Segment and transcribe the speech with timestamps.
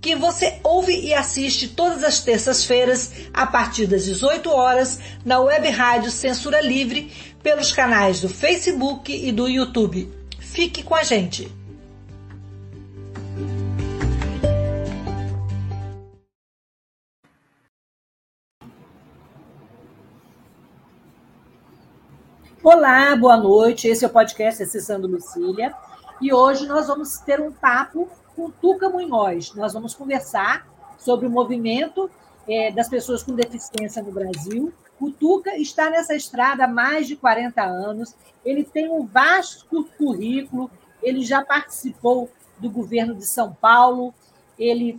[0.00, 5.68] que você ouve e assiste todas as terças-feiras, a partir das 18 horas, na web
[5.68, 10.10] rádio Censura Livre, pelos canais do Facebook e do YouTube.
[10.38, 11.52] Fique com a gente!
[22.62, 23.88] Olá, boa noite.
[23.88, 25.74] Esse é o podcast Acessando Lucília.
[26.20, 28.08] E hoje nós vamos ter um papo
[28.40, 29.54] com Tuca Munhoz.
[29.54, 30.66] Nós vamos conversar
[30.98, 32.10] sobre o movimento
[32.48, 34.72] é, das pessoas com deficiência no Brasil.
[34.98, 40.70] O Tuca está nessa estrada há mais de 40 anos, ele tem um vasto currículo,
[41.02, 44.14] ele já participou do governo de São Paulo,
[44.58, 44.98] ele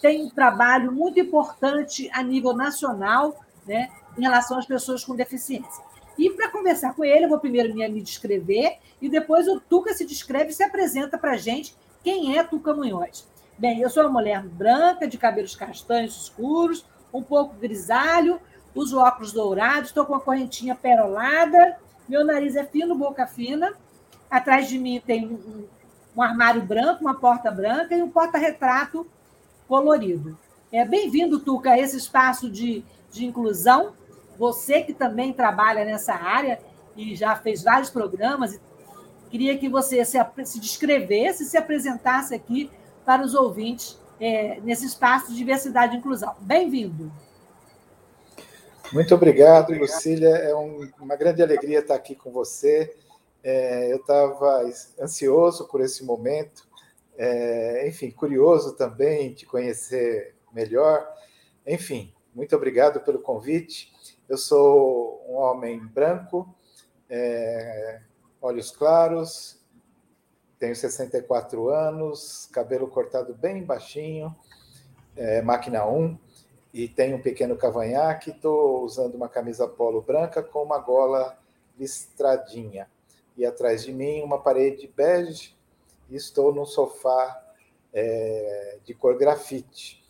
[0.00, 5.84] tem um trabalho muito importante a nível nacional né, em relação às pessoas com deficiência.
[6.18, 10.04] E para conversar com ele, eu vou primeiro me, descrever e depois o Tuca se
[10.04, 13.28] descreve e se apresenta para a gente quem é Tuca Munhoz.
[13.58, 18.40] Bem, eu sou uma mulher branca, de cabelos castanhos escuros, um pouco grisalho,
[18.74, 21.76] uso óculos dourados, estou com uma correntinha perolada,
[22.08, 23.72] meu nariz é fino, boca fina.
[24.30, 25.64] Atrás de mim tem um,
[26.16, 29.06] um armário branco, uma porta branca e um porta-retrato
[29.68, 30.38] colorido.
[30.72, 33.92] É Bem-vindo, Tuca, a esse espaço de, de inclusão
[34.40, 36.58] você que também trabalha nessa área
[36.96, 38.58] e já fez vários programas,
[39.30, 42.70] queria que você se, se descrevesse, se apresentasse aqui
[43.04, 46.34] para os ouvintes é, nesse espaço de diversidade e inclusão.
[46.40, 47.10] Bem-vindo.
[48.92, 50.28] Muito obrigado, Lucília.
[50.28, 52.94] É um, uma grande alegria estar aqui com você.
[53.42, 54.68] É, eu estava
[55.00, 56.68] ansioso por esse momento,
[57.16, 61.06] é, enfim, curioso também de conhecer melhor.
[61.66, 63.92] Enfim, muito obrigado pelo convite.
[64.28, 66.52] Eu sou um homem branco,
[67.08, 68.00] é,
[68.40, 69.60] olhos claros,
[70.58, 74.34] tenho 64 anos, cabelo cortado bem baixinho,
[75.16, 76.18] é, máquina 1,
[76.72, 78.30] e tenho um pequeno cavanhaque.
[78.30, 81.38] Estou usando uma camisa polo branca com uma gola
[81.78, 82.88] listradinha.
[83.36, 85.56] E atrás de mim, uma parede bege,
[86.08, 87.42] e estou num sofá
[87.92, 90.04] é, de cor grafite.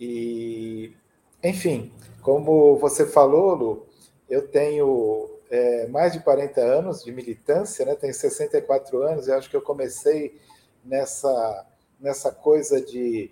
[0.00, 0.94] E
[1.42, 3.86] enfim, como você falou, Lu,
[4.28, 7.94] eu tenho é, mais de 40 anos de militância, né?
[7.94, 10.40] tenho 64 anos, e acho que eu comecei
[10.84, 11.66] nessa,
[12.00, 13.30] nessa coisa de,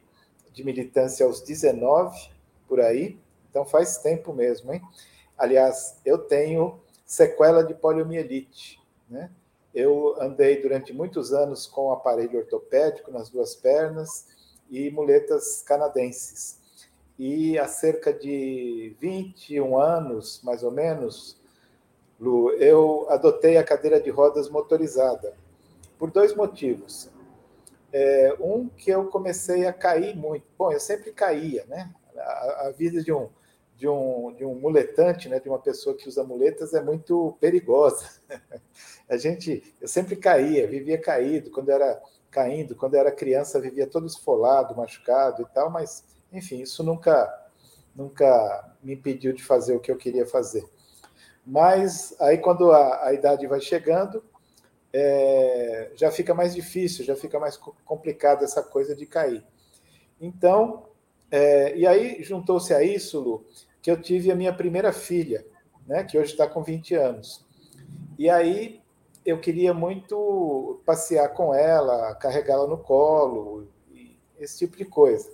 [0.53, 2.31] de militância aos 19,
[2.69, 3.19] por aí,
[3.51, 4.83] então faz tempo mesmo, hein?
[5.37, 9.31] Aliás, eu tenho sequela de poliomielite, né?
[9.75, 14.27] Eu andei durante muitos anos com aparelho ortopédico nas duas pernas
[14.71, 16.61] e muletas canadenses.
[17.19, 21.37] E há cerca de 21 anos, mais ou menos,
[22.19, 25.35] Lu, eu adotei a cadeira de rodas motorizada,
[25.99, 27.11] por dois motivos.
[27.93, 30.45] É, um, que eu comecei a cair muito.
[30.59, 31.95] Bom, eu sempre caía, né?
[32.17, 33.29] A, a, vida de um,
[33.77, 35.39] de, um, de um muletante, né?
[35.39, 38.09] de uma pessoa que usa muletas, é muito perigosa.
[39.09, 41.51] A gente, eu sempre caía, vivia caído.
[41.51, 42.01] Quando era
[42.31, 47.33] caindo, quando era criança, vivia todo esfolado, machucado e tal, mas enfim, isso nunca,
[47.95, 50.65] nunca me impediu de fazer o que eu queria fazer.
[51.47, 54.23] Mas aí, quando a, a idade vai chegando,
[54.93, 59.45] é, já fica mais difícil, já fica mais complicada essa coisa de cair.
[60.21, 60.85] Então,
[61.31, 63.45] é, e aí juntou-se a isso, Lu,
[63.83, 65.45] que eu tive a minha primeira filha,
[65.87, 67.45] né, que hoje está com 20 anos.
[68.19, 68.81] E aí
[69.25, 73.69] eu queria muito passear com ela, carregá-la no colo,
[74.39, 75.29] esse tipo de coisa.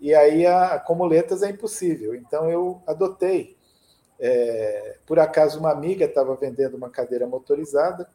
[0.00, 2.14] E aí, a, com muletas é impossível.
[2.14, 3.57] Então, eu adotei.
[4.18, 8.08] É, por acaso, uma amiga estava vendendo uma cadeira motorizada.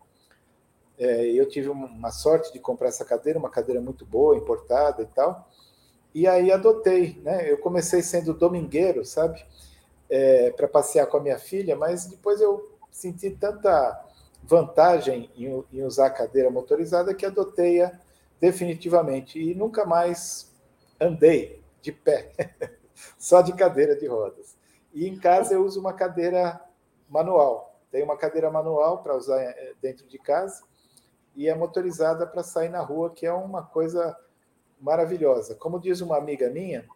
[0.97, 5.07] É, eu tive uma sorte de comprar essa cadeira, uma cadeira muito boa, importada e
[5.07, 5.49] tal.
[6.13, 7.49] E aí adotei, né?
[7.51, 9.43] Eu comecei sendo domingueiro, sabe?
[10.09, 14.05] É, para passear com a minha filha, mas depois eu senti tanta
[14.43, 17.99] vantagem em, em usar a cadeira motorizada que adotei-a
[18.39, 20.51] definitivamente e nunca mais
[20.99, 22.31] andei de pé,
[23.17, 24.52] só de cadeira de rodas.
[24.93, 26.61] E em casa eu uso uma cadeira
[27.09, 27.79] manual.
[27.91, 30.63] Tem uma cadeira manual para usar eh, dentro de casa
[31.35, 34.17] e é motorizada para sair na rua, que é uma coisa
[34.79, 35.55] maravilhosa.
[35.55, 36.87] Como diz uma amiga minha,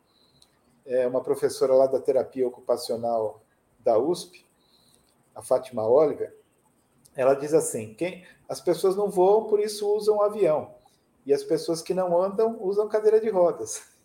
[0.86, 3.42] é uma professora lá da terapia ocupacional
[3.80, 4.46] da USP,
[5.36, 6.36] a Fátima Oliver,
[7.16, 10.76] ela diz assim: quem, as pessoas não voam, por isso usam avião.
[11.26, 13.82] E as pessoas que não andam usam cadeira de rodas.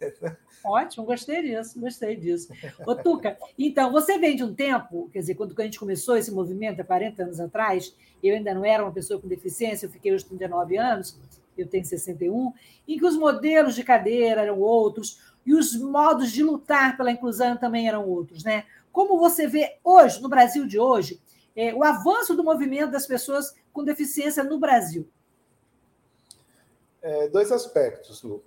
[0.64, 2.52] Ótimo, gostei disso, gostei disso.
[2.86, 6.30] Ô, Tuca, então, você vem de um tempo, quer dizer, quando a gente começou esse
[6.30, 10.12] movimento, há 40 anos atrás, eu ainda não era uma pessoa com deficiência, eu fiquei
[10.12, 11.18] aos 39 anos,
[11.58, 12.52] eu tenho 61,
[12.86, 17.56] em que os modelos de cadeira eram outros e os modos de lutar pela inclusão
[17.56, 18.64] também eram outros, né?
[18.92, 21.20] Como você vê hoje, no Brasil de hoje,
[21.56, 25.08] é, o avanço do movimento das pessoas com deficiência no Brasil?
[27.00, 28.44] É, dois aspectos, Lu.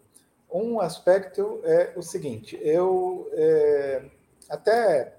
[0.55, 4.05] Um aspecto é o seguinte: eu é,
[4.49, 5.17] até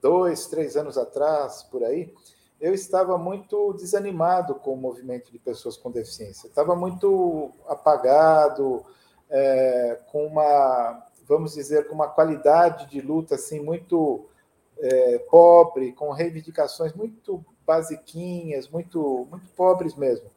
[0.00, 2.14] dois, três anos atrás, por aí,
[2.58, 6.46] eu estava muito desanimado com o movimento de pessoas com deficiência.
[6.46, 8.82] Estava muito apagado,
[9.28, 14.30] é, com uma, vamos dizer, com uma qualidade de luta assim muito
[14.78, 20.30] é, pobre, com reivindicações muito basiquinhas, muito, muito pobres mesmo.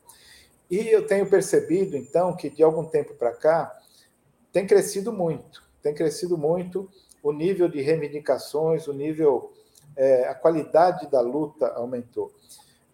[0.70, 3.80] E eu tenho percebido, então, que de algum tempo para cá
[4.54, 6.90] tem crescido muito, tem crescido muito
[7.22, 9.52] o nível de reivindicações, o nível
[9.98, 12.32] é, a qualidade da luta aumentou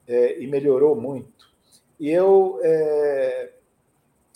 [0.07, 1.49] é, e melhorou muito.
[1.99, 3.51] E eu é,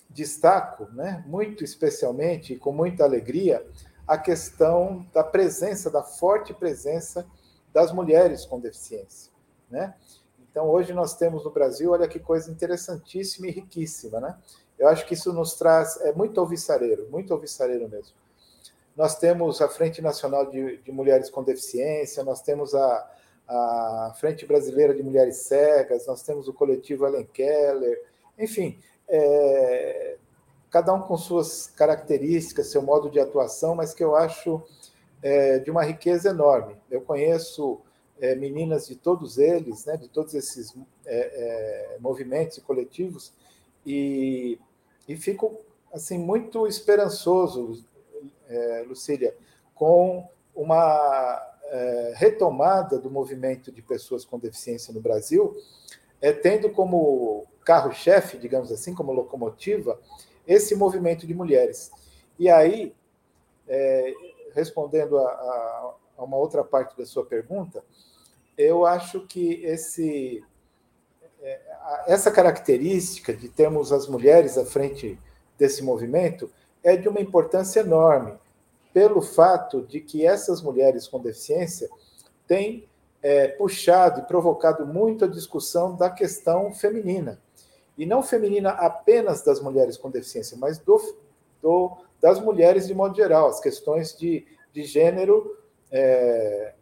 [0.09, 3.65] destaco, né, muito especialmente e com muita alegria,
[4.05, 7.25] a questão da presença, da forte presença
[7.73, 9.31] das mulheres com deficiência.
[9.69, 9.93] Né?
[10.39, 14.19] Então, hoje nós temos no Brasil, olha que coisa interessantíssima e riquíssima.
[14.19, 14.37] Né?
[14.83, 18.13] Eu acho que isso nos traz, é muito alvissareiro, muito alvissareiro mesmo.
[18.97, 23.09] Nós temos a Frente Nacional de, de Mulheres com Deficiência, nós temos a,
[23.47, 27.97] a Frente Brasileira de Mulheres Cegas, nós temos o coletivo Ellen Keller,
[28.37, 28.77] enfim,
[29.07, 30.17] é,
[30.69, 34.61] cada um com suas características, seu modo de atuação, mas que eu acho
[35.21, 36.75] é, de uma riqueza enorme.
[36.91, 37.79] Eu conheço
[38.19, 40.75] é, meninas de todos eles, né, de todos esses
[41.05, 43.31] é, é, movimentos e coletivos,
[43.85, 44.59] e,
[45.07, 45.59] e fico
[45.93, 47.85] assim muito esperançoso
[48.47, 49.35] é, Lucília,
[49.73, 55.55] com uma é, retomada do movimento de pessoas com deficiência no Brasil,
[56.21, 59.99] é, tendo como carro-chefe, digamos assim, como locomotiva,
[60.47, 61.91] esse movimento de mulheres.
[62.37, 62.93] E aí,
[64.53, 65.29] respondendo a,
[66.17, 67.83] a, uma outra parte da sua pergunta,
[68.57, 70.43] eu acho que esse,
[72.07, 75.19] essa característica de termos as mulheres à frente
[75.57, 76.49] desse movimento
[76.83, 78.33] é de uma importância enorme,
[78.93, 81.89] pelo fato de que essas mulheres com deficiência
[82.47, 82.87] têm
[83.21, 87.39] é, puxado e provocado muito a discussão da questão feminina.
[87.97, 90.99] E não feminina apenas das mulheres com deficiência, mas do,
[91.61, 95.57] do das mulheres de modo geral, as questões de, de gênero
[95.91, 96.73] é,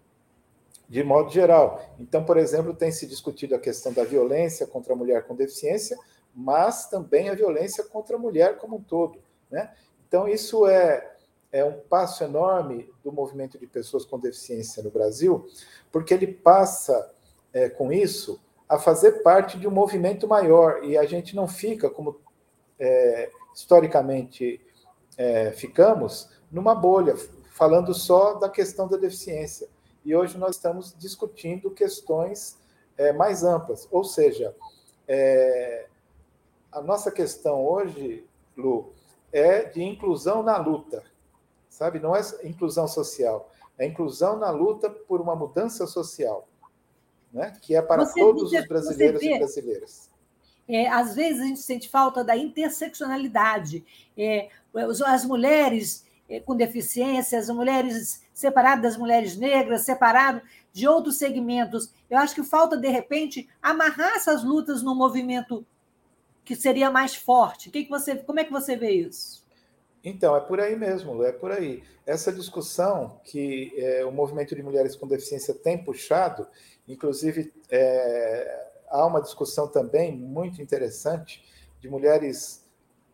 [0.91, 1.81] de modo geral.
[1.97, 5.97] Então, por exemplo, tem se discutido a questão da violência contra a mulher com deficiência,
[6.35, 9.17] mas também a violência contra a mulher como um todo.
[9.49, 9.71] Né?
[10.05, 11.15] Então, isso é,
[11.49, 15.47] é um passo enorme do movimento de pessoas com deficiência no Brasil,
[15.93, 17.09] porque ele passa
[17.53, 21.89] é, com isso a fazer parte de um movimento maior e a gente não fica
[21.89, 22.19] como
[22.77, 24.59] é, historicamente
[25.17, 27.15] é, ficamos numa bolha
[27.49, 29.69] falando só da questão da deficiência
[30.03, 32.57] e hoje nós estamos discutindo questões
[32.97, 34.55] é, mais amplas, ou seja,
[35.07, 35.87] é,
[36.71, 38.93] a nossa questão hoje, Lu,
[39.31, 41.03] é de inclusão na luta
[41.71, 41.99] sabe?
[41.99, 46.47] Não é inclusão social, é inclusão na luta por uma mudança social,
[47.33, 47.57] né?
[47.59, 50.09] que é para você todos os brasileiros vê, e brasileiras.
[50.67, 53.83] É, às vezes a gente sente falta da interseccionalidade.
[54.15, 54.49] É,
[55.07, 56.05] as mulheres
[56.39, 61.93] com deficiência, as mulheres separadas das mulheres negras, separado de outros segmentos.
[62.09, 65.65] Eu acho que falta, de repente, amarrar essas lutas num movimento
[66.43, 67.69] que seria mais forte.
[67.69, 69.45] Que que você, como é que você vê isso?
[70.03, 71.83] Então, é por aí mesmo, é por aí.
[72.05, 76.47] Essa discussão que é, o movimento de mulheres com deficiência tem puxado,
[76.87, 81.45] inclusive é, há uma discussão também muito interessante
[81.79, 82.65] de mulheres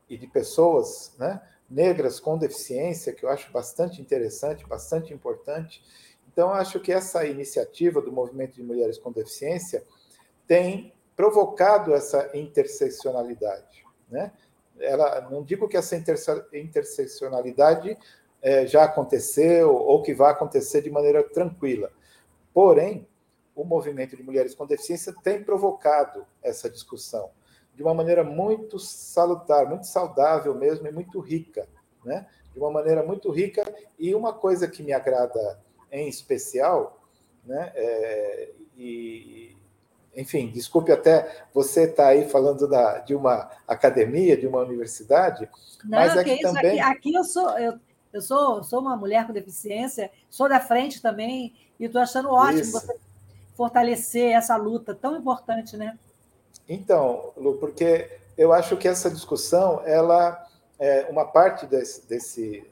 [0.10, 5.84] e de pessoas né, negras com deficiência, que eu acho bastante interessante, bastante importante.
[6.32, 9.84] Então, acho que essa iniciativa do movimento de mulheres com deficiência
[10.46, 14.32] tem provocado essa interseccionalidade, né?
[14.80, 15.96] ela não digo que essa
[16.54, 17.98] interseccionalidade
[18.42, 21.92] é, já aconteceu ou que vai acontecer de maneira tranquila.
[22.54, 23.08] Porém,
[23.56, 27.32] o movimento de mulheres com deficiência tem provocado essa discussão
[27.78, 31.70] de uma maneira muito salutar, muito saudável mesmo e muito rica.
[32.04, 32.26] né?
[32.58, 33.64] de uma maneira muito rica.
[33.98, 35.60] E uma coisa que me agrada
[35.92, 37.00] em especial,
[37.46, 37.72] né?
[37.76, 39.56] É, e,
[40.16, 45.48] enfim, desculpe até você estar tá aí falando da, de uma academia, de uma universidade,
[45.84, 46.80] Não, mas é que, também...
[46.80, 47.80] Aqui, aqui, eu sou eu,
[48.12, 52.62] eu sou, sou uma mulher com deficiência, sou da frente também, e estou achando ótimo
[52.62, 52.72] isso.
[52.72, 52.96] você
[53.56, 55.98] fortalecer essa luta tão importante, né?
[56.68, 60.46] Então, Lu, porque eu acho que essa discussão, ela
[60.78, 62.70] é uma parte desse, desse,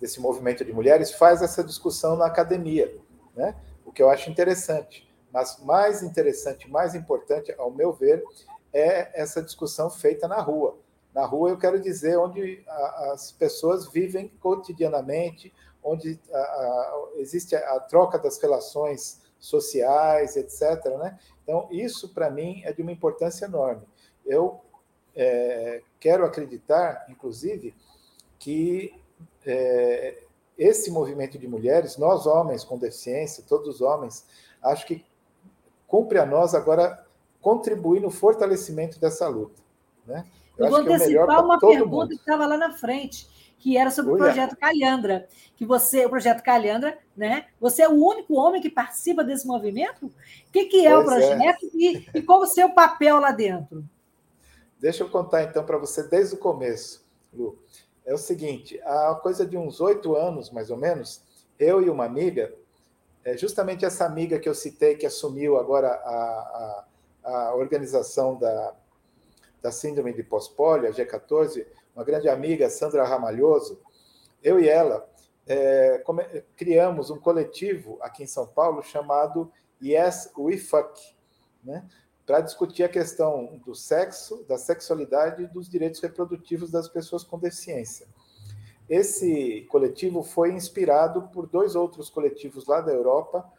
[0.00, 2.92] desse movimento de mulheres faz essa discussão na academia,
[3.34, 3.54] né?
[3.84, 5.08] O que eu acho interessante.
[5.32, 8.22] Mas mais interessante, mais importante, ao meu ver,
[8.72, 10.78] é essa discussão feita na rua.
[11.14, 12.64] Na rua, eu quero dizer onde
[13.12, 20.84] as pessoas vivem cotidianamente, onde a, a, existe a troca das relações sociais, etc.
[20.98, 21.18] Né?
[21.44, 23.82] Então, isso, para mim, é de uma importância enorme.
[24.24, 24.60] Eu
[25.14, 27.74] é, quero acreditar, inclusive,
[28.38, 28.92] que
[29.46, 30.22] é,
[30.58, 34.26] esse movimento de mulheres, nós homens com deficiência, todos os homens,
[34.62, 35.04] acho que
[35.86, 37.06] cumpre a nós agora
[37.40, 39.62] contribuir no fortalecimento dessa luta.
[40.06, 40.24] Né?
[40.56, 42.08] Eu, Eu vou é antecipar é uma pergunta mundo.
[42.08, 43.28] que estava lá na frente,
[43.64, 45.26] que era sobre o projeto Calhandra.
[45.56, 47.46] Que você, o projeto Calhandra, né?
[47.58, 50.04] Você é o único homem que participa desse movimento?
[50.04, 50.12] O
[50.52, 51.14] que, que é pois o é.
[51.14, 51.68] projeto é.
[51.72, 53.82] E, e qual o seu papel lá dentro?
[54.78, 57.58] Deixa eu contar então para você desde o começo, Lu.
[58.04, 61.22] É o seguinte: há coisa de uns oito anos, mais ou menos,
[61.58, 62.54] eu e uma amiga
[63.24, 66.84] é justamente essa amiga que eu citei, que assumiu agora a,
[67.24, 68.74] a, a organização da,
[69.62, 73.80] da Síndrome de Pós-Polio, a G14, uma grande amiga, Sandra Ramalhoso,
[74.42, 75.08] eu e ela
[75.46, 76.02] é,
[76.56, 81.00] criamos um coletivo aqui em São Paulo chamado Yes We Fuck,
[81.62, 81.86] né?
[82.26, 87.38] para discutir a questão do sexo, da sexualidade e dos direitos reprodutivos das pessoas com
[87.38, 88.06] deficiência.
[88.88, 93.50] Esse coletivo foi inspirado por dois outros coletivos lá da Europa,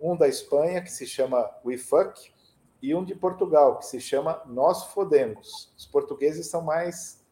[0.00, 2.32] um da Espanha, que se chama We Fuck,
[2.80, 5.72] e um de Portugal, que se chama Nós Fodemos.
[5.76, 7.24] Os portugueses são mais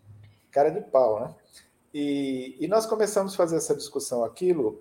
[0.56, 1.34] cara de pau, né?
[1.92, 4.80] E, e nós começamos a fazer essa discussão aquilo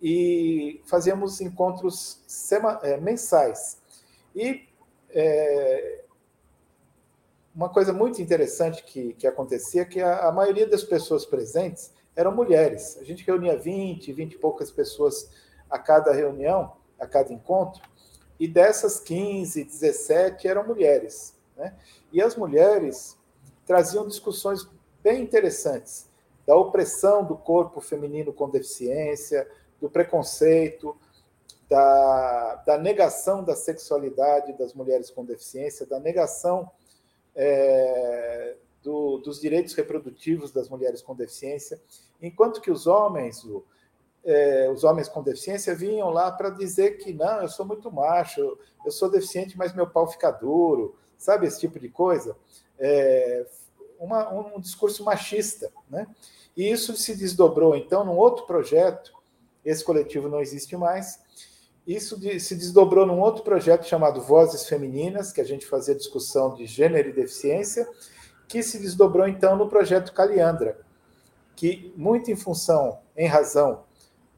[0.00, 3.82] e fazíamos encontros sema, é, mensais.
[4.34, 4.66] E
[5.10, 6.04] é,
[7.54, 11.92] uma coisa muito interessante que, que acontecia é que a, a maioria das pessoas presentes
[12.16, 12.96] eram mulheres.
[12.98, 15.30] A gente reunia 20, 20 e poucas pessoas
[15.68, 17.82] a cada reunião, a cada encontro,
[18.38, 21.36] e dessas 15, 17 eram mulheres.
[21.58, 21.76] Né?
[22.10, 23.18] E as mulheres
[23.66, 24.66] traziam discussões
[25.02, 26.08] bem interessantes
[26.46, 29.48] da opressão do corpo feminino com deficiência,
[29.80, 30.96] do preconceito,
[31.68, 36.68] da, da negação da sexualidade das mulheres com deficiência, da negação
[37.36, 41.80] é, do, dos direitos reprodutivos das mulheres com deficiência,
[42.20, 43.64] enquanto que os homens, o,
[44.24, 48.58] é, os homens com deficiência vinham lá para dizer que não, eu sou muito macho,
[48.84, 52.36] eu sou deficiente, mas meu pau fica duro, sabe esse tipo de coisa?
[52.78, 53.46] É,
[54.00, 56.06] uma, um discurso machista, né?
[56.56, 59.12] E isso se desdobrou então num outro projeto.
[59.64, 61.20] Esse coletivo não existe mais.
[61.86, 66.54] Isso de, se desdobrou num outro projeto chamado Vozes Femininas, que a gente fazia discussão
[66.54, 67.86] de gênero e deficiência,
[68.48, 70.80] que se desdobrou então no projeto Caliandra,
[71.54, 73.84] que muito em função, em razão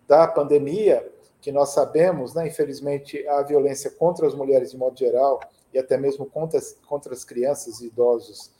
[0.08, 1.08] da pandemia,
[1.40, 5.40] que nós sabemos, né, infelizmente, a violência contra as mulheres de modo geral
[5.72, 8.50] e até mesmo contra contra as crianças e idosos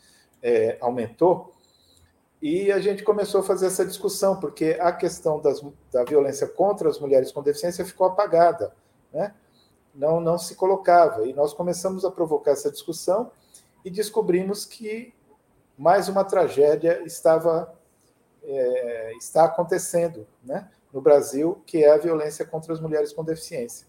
[0.43, 1.53] é, aumentou.
[2.41, 6.89] E a gente começou a fazer essa discussão, porque a questão das, da violência contra
[6.89, 8.75] as mulheres com deficiência ficou apagada,
[9.13, 9.33] né?
[9.95, 11.27] não, não se colocava.
[11.27, 13.31] E nós começamos a provocar essa discussão
[13.85, 15.15] e descobrimos que
[15.79, 17.73] mais uma tragédia estava
[18.45, 23.87] é, está acontecendo né, no Brasil, que é a violência contra as mulheres com deficiência.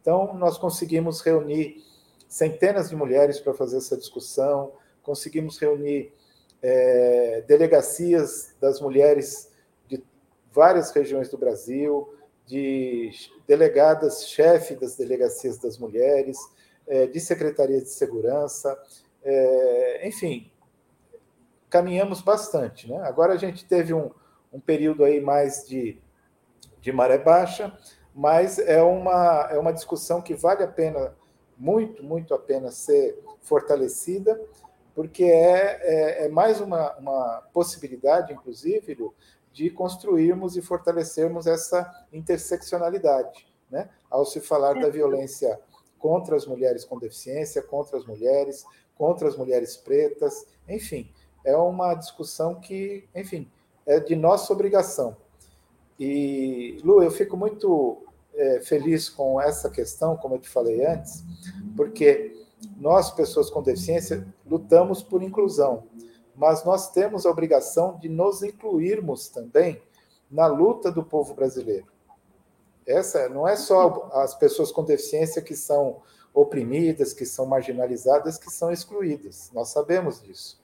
[0.00, 1.84] Então, nós conseguimos reunir
[2.28, 4.72] centenas de mulheres para fazer essa discussão,
[5.06, 6.12] conseguimos reunir
[6.60, 9.52] é, delegacias das mulheres
[9.86, 10.04] de
[10.52, 12.12] várias regiões do Brasil,
[12.44, 13.12] de
[13.46, 16.36] delegadas, chefe das delegacias das mulheres,
[16.88, 18.76] é, de secretarias de segurança,
[19.22, 20.50] é, enfim,
[21.70, 22.90] caminhamos bastante.
[22.90, 23.00] Né?
[23.02, 24.10] Agora a gente teve um,
[24.52, 26.00] um período aí mais de,
[26.80, 27.72] de maré baixa,
[28.12, 31.14] mas é uma, é uma discussão que vale a pena,
[31.56, 34.40] muito, muito a pena ser fortalecida,
[34.96, 38.96] porque é, é, é mais uma, uma possibilidade, inclusive,
[39.52, 43.90] de construirmos e fortalecermos essa interseccionalidade, né?
[44.10, 45.60] ao se falar da violência
[45.98, 48.64] contra as mulheres com deficiência, contra as mulheres,
[48.96, 51.12] contra as mulheres pretas, enfim,
[51.44, 53.50] é uma discussão que, enfim,
[53.84, 55.14] é de nossa obrigação.
[56.00, 58.02] E, Lu, eu fico muito
[58.34, 61.22] é, feliz com essa questão, como eu te falei antes,
[61.76, 62.35] porque
[62.76, 65.84] nós, pessoas com deficiência, lutamos por inclusão,
[66.34, 69.82] mas nós temos a obrigação de nos incluirmos também
[70.30, 71.86] na luta do povo brasileiro.
[72.86, 78.50] Essa não é só as pessoas com deficiência que são oprimidas, que são marginalizadas, que
[78.50, 79.50] são excluídas.
[79.52, 80.60] Nós sabemos disso.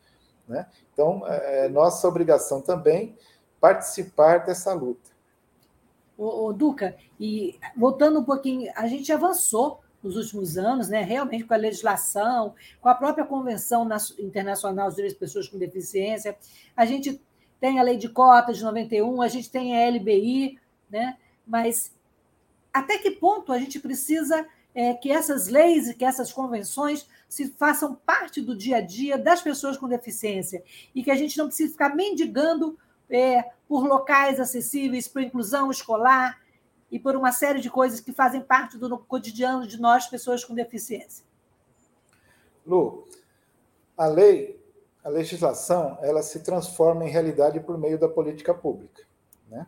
[0.47, 0.66] Né?
[0.92, 3.16] Então, é, é nossa obrigação também
[3.61, 5.11] participar dessa luta.
[6.18, 11.54] O, Duca, e voltando um pouquinho, a gente avançou nos últimos anos, né, realmente com
[11.54, 16.37] a legislação, com a própria Convenção Internacional dos Direitos das Pessoas com Deficiência.
[16.76, 17.21] A gente
[17.61, 20.59] tem a lei de cotas de 91, a gente tem a LBI,
[20.90, 21.16] né,
[21.47, 21.94] mas
[22.73, 27.49] até que ponto a gente precisa é, que essas leis e que essas convenções se
[27.50, 30.62] façam parte do dia a dia das pessoas com deficiência
[30.94, 32.78] e que a gente não precise ficar mendigando
[33.09, 36.41] é, por locais acessíveis, por inclusão escolar
[36.92, 40.54] e por uma série de coisas que fazem parte do cotidiano de nós, pessoas com
[40.54, 41.25] deficiência.
[42.66, 43.08] Lu,
[43.96, 44.62] a lei,
[45.02, 49.04] a legislação, ela se transforma em realidade por meio da política pública.
[49.49, 49.66] Né?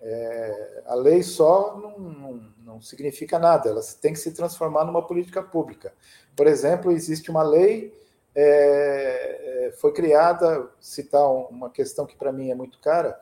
[0.00, 5.04] É, a lei só não, não, não, significa nada, ela tem que se transformar numa
[5.04, 5.92] política pública.
[6.36, 7.92] Por exemplo, existe uma lei,
[8.32, 13.20] é, é foi criada, citar uma questão que para mim é muito cara,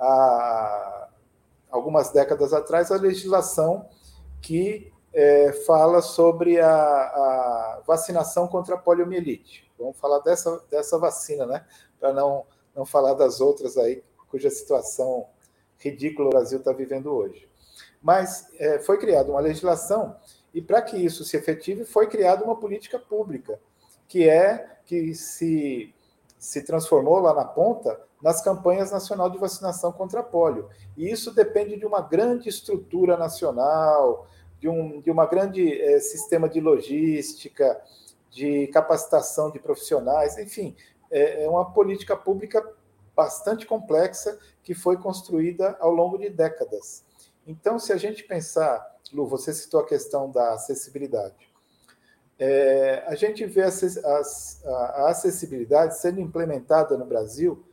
[0.00, 1.10] há
[1.76, 3.88] algumas décadas atrás, a legislação
[4.40, 9.70] que é, fala sobre a, a, vacinação contra a poliomielite.
[9.78, 11.64] Vamos falar dessa, dessa vacina, né?
[11.98, 15.26] Para não, não falar das outras aí, cuja situação
[15.78, 17.48] ridículo o Brasil está vivendo hoje.
[18.02, 20.16] Mas é, foi criada uma legislação
[20.52, 23.58] e para que isso se efetive foi criada uma política pública
[24.08, 25.92] que é que se
[26.38, 30.68] se transformou lá na ponta nas campanhas nacional de vacinação contra polio.
[30.96, 34.26] E isso depende de uma grande estrutura nacional,
[34.58, 37.80] de um de uma grande é, sistema de logística,
[38.30, 40.76] de capacitação de profissionais, enfim,
[41.10, 42.62] é, é uma política pública
[43.14, 47.02] bastante complexa que foi construída ao longo de décadas.
[47.46, 51.48] Então, se a gente pensar, Lu, você citou a questão da acessibilidade.
[52.38, 57.64] É, a gente vê a acessibilidade sendo implementada no Brasil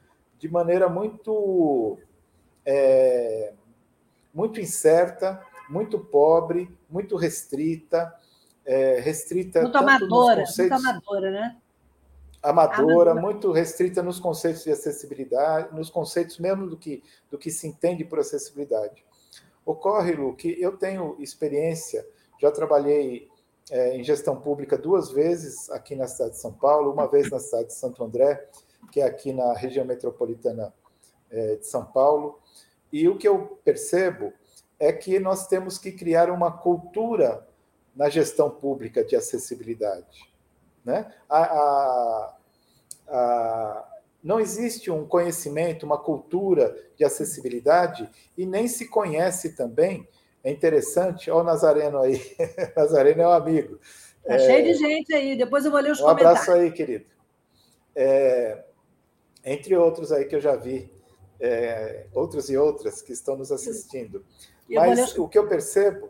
[0.44, 1.98] de maneira muito,
[2.66, 3.54] é,
[4.34, 8.14] muito incerta, muito pobre, muito restrita,
[8.66, 10.84] é, restrita muito amadora, conceitos...
[10.84, 11.58] muito amadora, né?
[12.42, 17.02] amadora, muito restrita nos conceitos de acessibilidade, nos conceitos mesmo do que,
[17.32, 19.02] do que se entende por acessibilidade.
[19.66, 22.06] Ocorre, Lu, que eu tenho experiência,
[22.38, 23.30] já trabalhei
[23.72, 27.40] é, em gestão pública duas vezes aqui na cidade de São Paulo, uma vez na
[27.40, 28.46] cidade de Santo André,
[28.92, 30.74] que é aqui na região metropolitana
[31.30, 32.40] é, de São Paulo,
[32.92, 34.32] e o que eu percebo
[34.80, 37.48] é que nós temos que criar uma cultura
[37.96, 40.32] na gestão pública de acessibilidade.
[40.84, 41.12] Né?
[41.30, 42.38] A, a,
[43.08, 43.88] a,
[44.24, 50.08] não existe um conhecimento, uma cultura de acessibilidade e nem se conhece também.
[50.44, 52.22] É interessante, olha o Nazareno aí,
[52.76, 53.80] Nazareno é um amigo.
[54.22, 56.48] Está é, cheio de gente aí, depois eu vou ler os um comentários.
[56.48, 57.06] Um abraço aí, querido.
[57.96, 58.64] É,
[59.44, 60.92] entre outros aí que eu já vi,
[61.40, 64.24] é, outros e outras que estão nos assistindo.
[64.70, 66.10] Mas o que eu percebo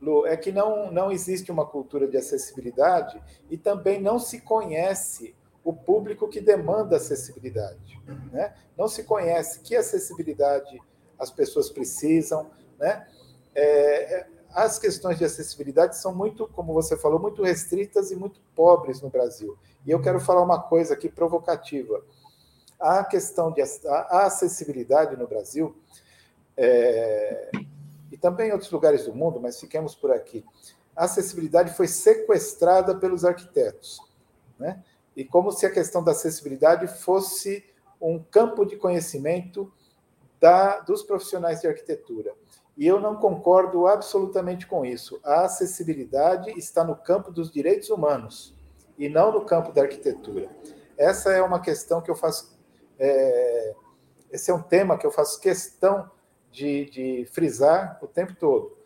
[0.00, 5.34] Lu, é que não, não existe uma cultura de acessibilidade e também não se conhece
[5.64, 8.00] o público que demanda acessibilidade.
[8.30, 8.54] Né?
[8.76, 10.80] Não se conhece que acessibilidade
[11.18, 12.50] as pessoas precisam.
[12.78, 13.06] Né?
[13.54, 19.00] É, as questões de acessibilidade são muito, como você falou, muito restritas e muito pobres
[19.00, 19.58] no Brasil.
[19.84, 22.02] E eu quero falar uma coisa aqui provocativa.
[22.78, 25.76] A questão de a acessibilidade no Brasil
[26.56, 27.50] é,
[28.10, 30.44] e também em outros lugares do mundo, mas fiquemos por aqui.
[30.94, 34.00] A acessibilidade foi sequestrada pelos arquitetos,
[34.58, 34.82] né?
[35.14, 37.64] E como se a questão da acessibilidade fosse
[38.00, 39.72] um campo de conhecimento
[40.40, 42.34] da, dos profissionais de arquitetura.
[42.76, 45.18] E eu não concordo absolutamente com isso.
[45.24, 48.54] A acessibilidade está no campo dos direitos humanos
[48.98, 50.50] e não no campo da arquitetura.
[50.96, 52.55] Essa é uma questão que eu faço.
[52.98, 53.74] É,
[54.30, 56.10] esse é um tema que eu faço questão
[56.50, 58.76] de, de frisar o tempo todo.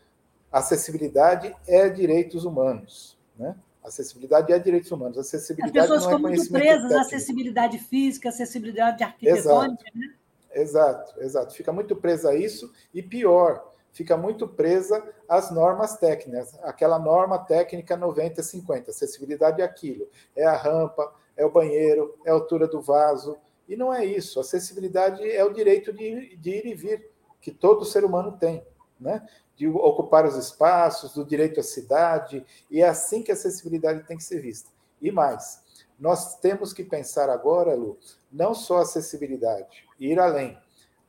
[0.50, 3.56] Acessibilidade é direitos humanos, né?
[3.82, 5.16] Acessibilidade é direitos humanos.
[5.16, 9.98] Acessibilidade As pessoas não é ficam muito presas à acessibilidade física, acessibilidade arquitetônica, exato.
[9.98, 10.14] né?
[10.52, 11.54] Exato, exato.
[11.54, 16.58] Fica muito presa a isso e pior, fica muito presa às normas técnicas.
[16.62, 18.88] Aquela norma técnica 90-50.
[18.88, 20.08] Acessibilidade é aquilo.
[20.34, 23.38] É a rampa, é o banheiro, é a altura do vaso,
[23.70, 24.40] E não é isso.
[24.40, 27.08] Acessibilidade é o direito de, de ir e vir
[27.40, 28.66] que todo ser humano tem,
[28.98, 29.24] né?
[29.54, 34.16] de ocupar os espaços, do direito à cidade, e é assim que a acessibilidade tem
[34.16, 34.70] que ser vista.
[35.00, 35.62] E mais,
[36.00, 37.96] nós temos que pensar agora, Lu,
[38.32, 40.58] não só acessibilidade, ir além.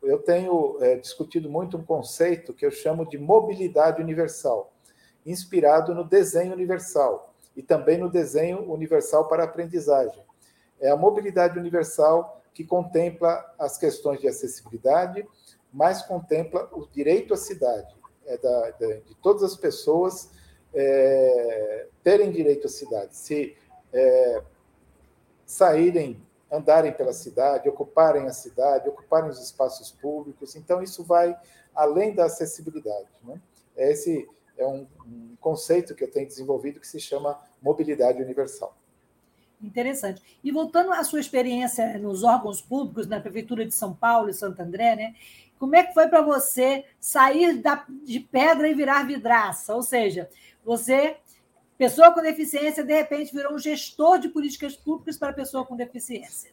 [0.04, 4.72] Eu tenho é, discutido muito um conceito que eu chamo de mobilidade universal,
[5.26, 10.24] inspirado no desenho universal e também no desenho universal para aprendizagem.
[10.80, 15.28] É a mobilidade universal que contempla as questões de acessibilidade,
[15.72, 20.30] mas contempla o direito à cidade, é da, de todas as pessoas
[20.74, 23.16] é, terem direito à cidade.
[23.16, 23.56] Se
[23.94, 24.44] é,
[25.46, 30.56] saírem, andarem pela cidade, ocuparem a cidade, ocuparem os espaços públicos.
[30.56, 31.38] Então, isso vai
[31.74, 33.08] além da acessibilidade.
[33.24, 33.42] Né?
[33.78, 38.76] Esse é um, um conceito que eu tenho desenvolvido que se chama mobilidade universal.
[39.64, 40.22] Interessante.
[40.44, 44.62] E voltando à sua experiência nos órgãos públicos, na Prefeitura de São Paulo e Santo
[44.62, 45.16] André, né?
[45.60, 49.76] Como é que foi para você sair da, de pedra e virar vidraça?
[49.76, 50.28] Ou seja,
[50.66, 51.18] você
[51.82, 56.52] Pessoa com deficiência, de repente, virou um gestor de políticas públicas para pessoa com deficiência.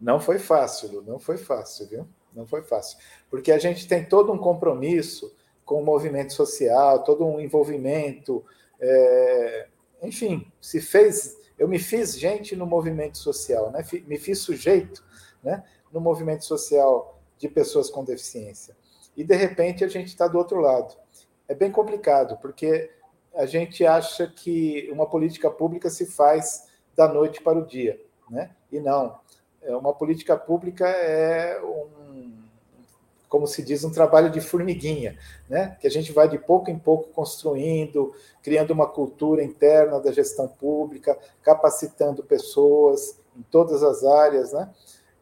[0.00, 2.08] Não foi fácil, não foi fácil, viu?
[2.34, 2.98] Não foi fácil.
[3.30, 5.32] Porque a gente tem todo um compromisso
[5.64, 8.44] com o movimento social, todo um envolvimento.
[8.80, 9.68] É...
[10.02, 11.38] Enfim, se fez.
[11.58, 13.84] Eu me fiz gente no movimento social, né?
[14.06, 15.04] me fiz sujeito
[15.42, 15.62] né?
[15.92, 18.76] no movimento social de pessoas com deficiência.
[19.16, 20.96] E, de repente, a gente está do outro lado.
[21.46, 22.90] É bem complicado, porque
[23.34, 28.50] a gente acha que uma política pública se faz da noite para o dia, né?
[28.70, 29.18] E não.
[29.62, 31.88] É, uma política pública é um,
[33.34, 35.18] como se diz, um trabalho de formiguinha,
[35.50, 35.76] né?
[35.80, 40.46] Que a gente vai de pouco em pouco construindo, criando uma cultura interna da gestão
[40.46, 44.72] pública, capacitando pessoas em todas as áreas, né?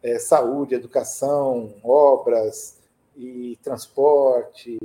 [0.03, 2.77] É, saúde, educação, obras
[3.17, 4.77] e transporte,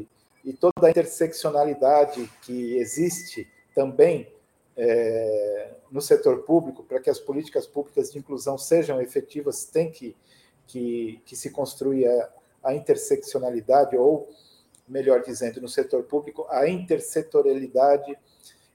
[0.42, 4.32] e toda a interseccionalidade que existe também
[4.74, 10.16] é, no setor público, para que as políticas públicas de inclusão sejam efetivas, tem que,
[10.66, 14.28] que, que se construir a, a interseccionalidade, ou,
[14.86, 18.16] melhor dizendo, no setor público, a intersetorialidade.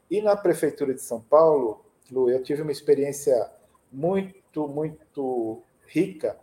[0.10, 3.50] E na Prefeitura de São Paulo, Lu, eu tive uma experiência
[3.92, 6.38] muito, muito rica,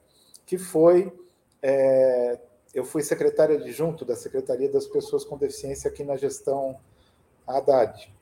[0.45, 1.13] que foi
[1.63, 2.39] é,
[2.73, 6.79] eu fui secretário adjunto da Secretaria das Pessoas com Deficiência aqui na gestão
[7.47, 8.13] Haddad.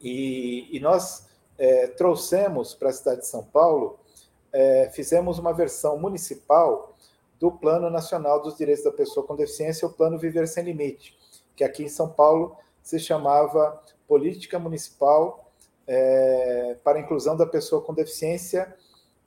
[0.00, 1.26] E, e nós
[1.58, 3.98] é, trouxemos para a cidade de São Paulo,
[4.52, 6.89] é, fizemos uma versão municipal
[7.40, 11.18] do Plano Nacional dos Direitos da Pessoa com Deficiência, o Plano Viver Sem Limite,
[11.56, 15.50] que aqui em São Paulo se chamava Política Municipal
[15.86, 18.76] é, para a Inclusão da Pessoa com Deficiência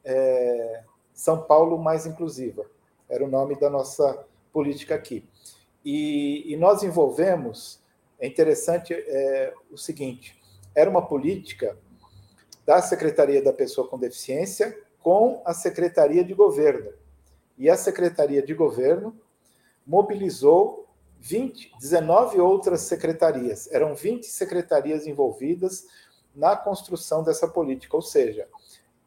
[0.06, 2.66] é, São Paulo Mais Inclusiva
[3.14, 5.28] era o nome da nossa política aqui.
[5.86, 7.80] E, e nós envolvemos,
[8.20, 10.42] é interessante é, o seguinte:
[10.76, 11.78] era uma política
[12.66, 16.92] da Secretaria da Pessoa com Deficiência com a Secretaria de Governo.
[17.58, 19.16] E a Secretaria de Governo
[19.86, 20.88] mobilizou
[21.20, 23.72] 20, 19 outras secretarias.
[23.72, 25.86] Eram 20 secretarias envolvidas
[26.36, 28.48] na construção dessa política, ou seja,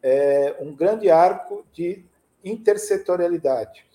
[0.01, 2.05] é um grande arco de
[2.43, 3.87] intersetorialidade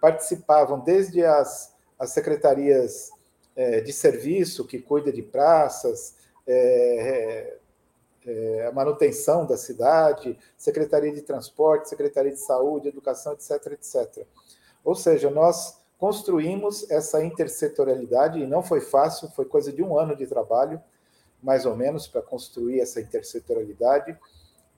[0.00, 3.10] participavam desde as, as secretarias
[3.54, 7.58] é, de serviço, que cuida de praças, é,
[8.30, 14.24] é, a manutenção da cidade, secretaria de transporte, secretaria de saúde, educação, etc, etc.
[14.84, 20.16] Ou seja, nós construímos essa intersetorialidade e não foi fácil, foi coisa de um ano
[20.16, 20.80] de trabalho,
[21.42, 24.16] mais ou menos, para construir essa intersetorialidade.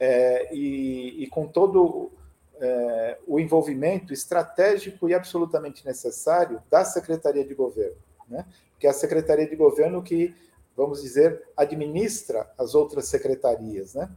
[0.00, 2.10] É, e, e, com todo
[2.58, 8.44] é, o envolvimento estratégico e absolutamente necessário da Secretaria de Governo, né?
[8.80, 10.34] que é a Secretaria de Governo que,
[10.76, 13.94] vamos dizer, administra as outras secretarias.
[13.94, 14.08] Né?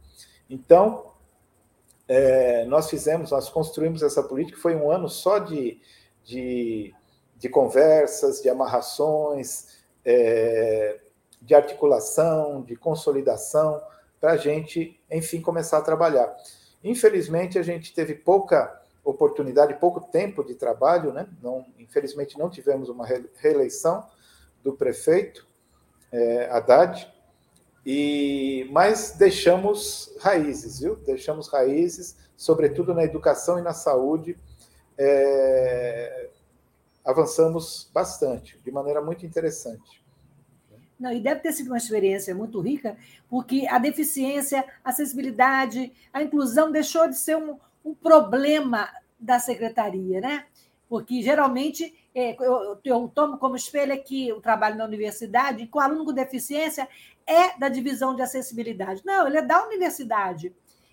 [0.48, 1.12] Então,
[2.08, 5.80] é, nós fizemos, nós construímos essa política, foi um ano só de,
[6.24, 6.94] de,
[7.36, 11.00] de conversas, de amarrações, é,
[11.42, 13.80] de articulação, de consolidação,
[14.20, 16.34] para a gente, enfim, começar a trabalhar.
[16.82, 21.28] Infelizmente, a gente teve pouca oportunidade, pouco tempo de trabalho, né?
[21.40, 24.04] Não, infelizmente, não tivemos uma reeleição
[24.62, 25.45] do prefeito
[26.16, 27.12] é, Haddad,
[27.84, 30.96] e, mas deixamos raízes, viu?
[30.96, 34.36] Deixamos raízes, sobretudo na educação e na saúde.
[34.98, 36.30] É,
[37.04, 40.02] avançamos bastante, de maneira muito interessante.
[40.98, 42.96] Não, e deve ter sido uma experiência muito rica,
[43.28, 48.88] porque a deficiência, a acessibilidade, a inclusão deixou de ser um, um problema
[49.20, 50.46] da secretaria, né?
[50.88, 55.80] Porque geralmente é, eu, eu, tomo como espelho aqui o trabalho na universidade, que o
[55.80, 56.88] aluno com deficiência
[57.26, 59.02] é da divisão de acessibilidade.
[59.04, 60.50] Não, ele é da universidade.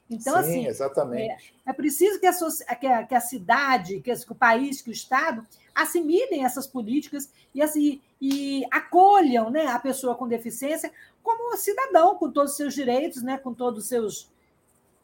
[0.10, 1.56] Então, Sim, assim, exatamente.
[1.66, 2.34] É, é preciso que a,
[2.76, 7.62] que, a, que a, cidade, que, o país, que o Estado assimilem essas políticas e,
[7.62, 10.92] assim, e acolham né, a pessoa com deficiência
[11.24, 14.30] como cidadão, com todos os seus direitos, né, com todos os seus.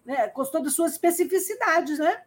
[0.05, 2.23] Né, com todas as suas especificidades, né?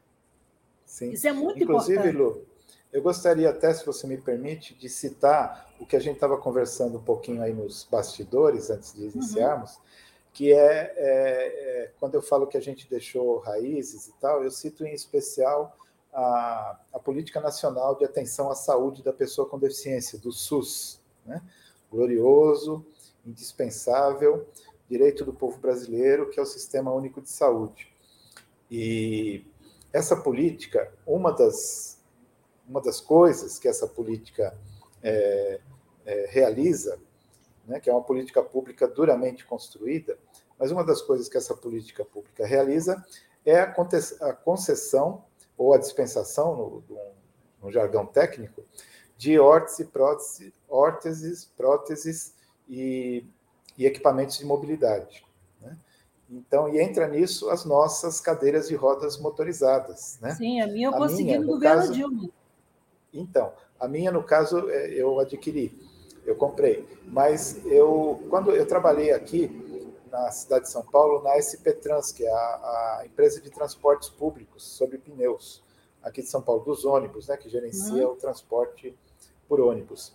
[0.87, 1.11] Sim.
[1.11, 2.17] Isso é muito Inclusive, importante.
[2.17, 2.52] Lu,
[2.93, 6.99] eu gostaria até, se você me permite, de citar o que a gente estava conversando
[6.99, 9.11] um pouquinho aí nos bastidores, antes de uhum.
[9.15, 9.83] iniciarmos, uhum.
[10.33, 14.51] que é, é, é, quando eu falo que a gente deixou raízes e tal, eu
[14.51, 15.77] cito em especial
[16.13, 21.41] a, a Política Nacional de Atenção à Saúde da Pessoa com Deficiência, do SUS, né?
[21.91, 22.85] glorioso,
[23.25, 24.47] indispensável,
[24.89, 27.91] direito do povo brasileiro, que é o Sistema Único de Saúde.
[28.71, 29.45] E
[29.93, 31.92] essa política, uma das,
[32.73, 34.57] uma das coisas que essa política
[35.03, 35.61] é,
[36.07, 36.99] é, realiza,
[37.67, 40.19] né, que é uma política pública duramente construída,
[40.59, 43.05] mas uma das coisas que essa política pública realiza
[43.45, 45.25] é a concessão
[45.57, 46.85] ou a dispensação, no,
[47.63, 48.65] no jargão técnico,
[49.19, 52.35] de órtese, prótese, órteses, próteses
[52.69, 53.25] e,
[53.77, 55.27] e, equipamentos de mobilidade.
[55.61, 55.77] Né?
[56.31, 60.19] Então, e entra nisso as nossas cadeiras de rodas motorizadas.
[60.23, 60.35] Né?
[60.35, 62.31] Sim, a minha eu a consegui minha, no, no governo caso, Dilma.
[63.13, 65.79] Então, a minha, no caso, é, eu adquiri,
[66.25, 66.89] eu comprei.
[67.05, 69.51] Mas eu, quando eu trabalhei aqui
[70.11, 74.11] na cidade de São Paulo, na SP Trans, que é a, a empresa de transportes
[74.11, 75.63] públicos sobre pneus
[76.03, 78.13] aqui de São Paulo, dos ônibus, né, que gerencia uhum.
[78.13, 78.97] o transporte
[79.49, 80.13] por ônibus.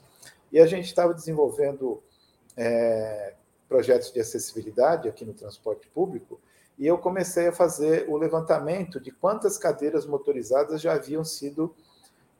[0.51, 2.01] E a gente estava desenvolvendo
[2.55, 3.33] é,
[3.67, 6.39] projetos de acessibilidade aqui no transporte público,
[6.77, 11.73] e eu comecei a fazer o levantamento de quantas cadeiras motorizadas já haviam sido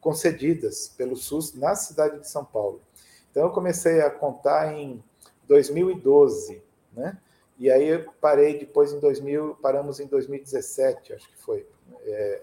[0.07, 2.81] concedidas pelo SUS na cidade de São Paulo.
[3.29, 5.03] Então, eu comecei a contar em
[5.49, 7.17] 2012, né?
[7.59, 11.67] E aí eu parei depois em 2000, paramos em 2017, acho que foi.
[12.05, 12.41] É,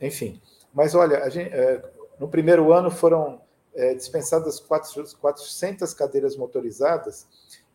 [0.00, 0.40] enfim,
[0.72, 1.82] mas olha, gente, é,
[2.20, 3.40] no primeiro ano foram
[3.74, 7.26] é, dispensadas 400 cadeiras motorizadas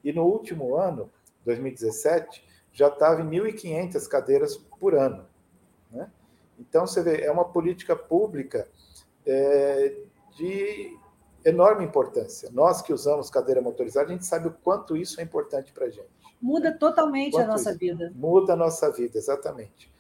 [0.02, 1.12] e no último ano,
[1.44, 5.28] 2017, já estava em 1.500 cadeiras por ano.
[6.58, 6.66] Né?
[6.68, 8.68] Então, você vê, é uma política pública
[9.26, 9.96] é,
[10.36, 10.98] de
[11.46, 12.50] enorme importância.
[12.52, 15.90] Nós que usamos cadeira motorizada, a gente sabe o quanto isso é importante para a
[15.90, 16.10] gente.
[16.42, 18.12] Muda totalmente a nossa vida.
[18.16, 19.92] Muda a nossa vida, exatamente.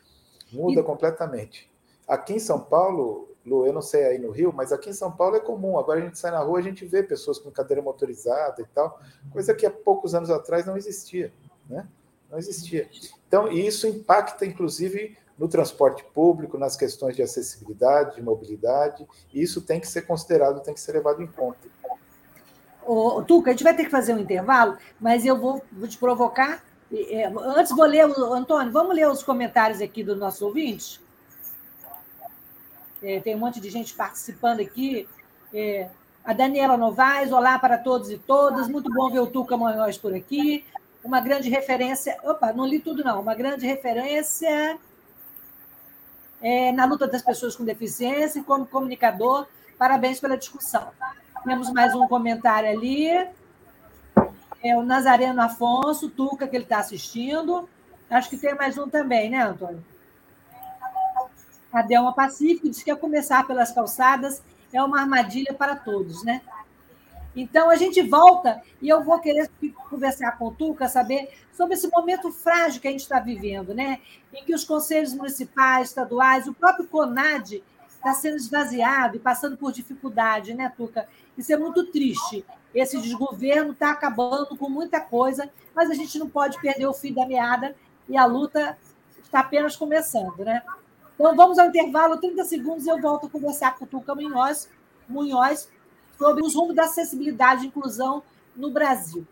[0.52, 0.84] Muda e...
[0.84, 1.72] completamente.
[2.08, 5.12] Aqui em São Paulo, Lu, eu não sei aí no Rio, mas aqui em São
[5.12, 5.78] Paulo é comum.
[5.78, 9.00] Agora a gente sai na rua, a gente vê pessoas com cadeira motorizada e tal,
[9.32, 11.34] coisa que há poucos anos atrás não existia,
[11.70, 11.88] né?
[12.30, 12.89] Não existia.
[13.28, 19.62] Então, isso impacta, inclusive, no transporte público, nas questões de acessibilidade, de mobilidade, e isso
[19.62, 21.67] tem que ser considerado, tem que ser levado em conta.
[22.86, 25.98] Ô, Tuca, a gente vai ter que fazer um intervalo, mas eu vou, vou te
[25.98, 26.63] provocar.
[26.91, 31.02] É, antes, vou ler, Antônio, vamos ler os comentários aqui dos nossos ouvintes?
[33.02, 35.08] É, tem um monte de gente participando aqui.
[35.54, 35.89] É,
[36.24, 38.67] a Daniela Novaes, olá para todos e todas.
[38.67, 40.63] Muito bom ver o Tuca Manhões por aqui.
[41.04, 42.17] Uma grande referência.
[42.24, 43.22] Opa, não li tudo, não.
[43.22, 44.78] Uma grande referência
[46.44, 49.48] é, na luta das pessoas com deficiência e como comunicador.
[49.78, 50.90] Parabéns pela discussão.
[51.46, 53.08] Temos mais um comentário ali.
[54.62, 57.68] É o Nazareno Afonso, Tuca, que ele está assistindo.
[58.10, 59.84] Acho que tem mais um também, né, Antônio?
[61.72, 66.42] A Delma Pacífico diz que a começar pelas calçadas é uma armadilha para todos, né?
[67.36, 69.50] Então, a gente volta e eu vou querer
[69.89, 74.00] conversar com o Tuca, saber sobre esse momento frágil que a gente está vivendo, né?
[74.34, 79.72] em que os conselhos municipais, estaduais, o próprio CONAD está sendo esvaziado e passando por
[79.72, 81.08] dificuldade, né, Tuca?
[81.38, 82.43] Isso é muito triste.
[82.74, 87.13] Esse desgoverno está acabando com muita coisa, mas a gente não pode perder o fim
[87.13, 87.76] da meada
[88.10, 88.78] e a luta
[89.22, 90.62] está apenas começando, né?
[91.15, 94.67] Então, vamos ao intervalo, 30 segundos, e eu volto a conversar com o Tuca Munhoz,
[95.08, 95.69] Munhoz
[96.24, 98.24] sobre os rumos da acessibilidade e inclusão
[98.56, 99.28] no Brasil.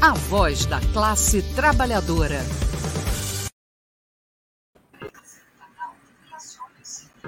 [0.00, 2.40] A voz da classe trabalhadora.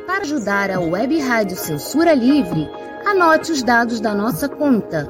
[0.07, 2.69] Para ajudar a Web Rádio Censura Livre,
[3.05, 5.07] anote os dados da nossa conta.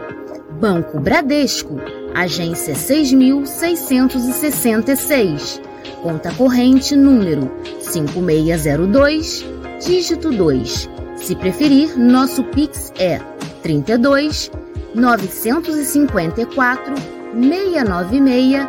[0.60, 1.76] Banco Bradesco,
[2.14, 5.62] agência 6666.
[6.02, 9.46] Conta corrente número 5602,
[9.84, 10.90] dígito 2.
[11.16, 13.18] Se preferir, nosso Pix é
[13.62, 14.50] 32
[14.94, 18.68] 954 696